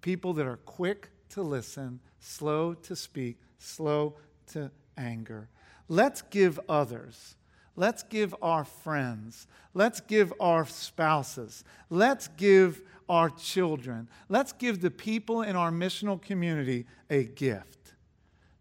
people 0.02 0.34
that 0.34 0.46
are 0.46 0.58
quick 0.58 1.10
to 1.30 1.42
listen, 1.42 2.02
slow 2.20 2.74
to 2.74 2.94
speak, 2.96 3.38
slow 3.58 4.16
to 4.52 4.70
anger. 4.98 5.48
Let's 5.88 6.22
give 6.22 6.60
others. 6.68 7.36
Let's 7.76 8.04
give 8.04 8.36
our 8.42 8.64
friends. 8.64 9.48
Let's 9.74 10.00
give 10.00 10.34
our 10.40 10.66
spouses. 10.66 11.64
Let's 11.90 12.28
give 12.28 12.82
our 13.10 13.30
children. 13.30 14.08
Let's 14.30 14.54
give 14.54 14.82
the 14.82 14.92
people 14.92 15.42
in 15.42 15.56
our 15.56 15.72
missional 15.72 16.22
community 16.22 16.86
a 17.10 17.24
gift 17.24 17.84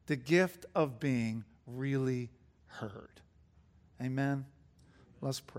the 0.06 0.16
gift 0.16 0.66
of 0.74 1.00
being 1.00 1.44
really 1.66 2.28
heard. 2.66 3.20
Amen. 4.02 4.44
Let's 5.20 5.40
pray. 5.40 5.50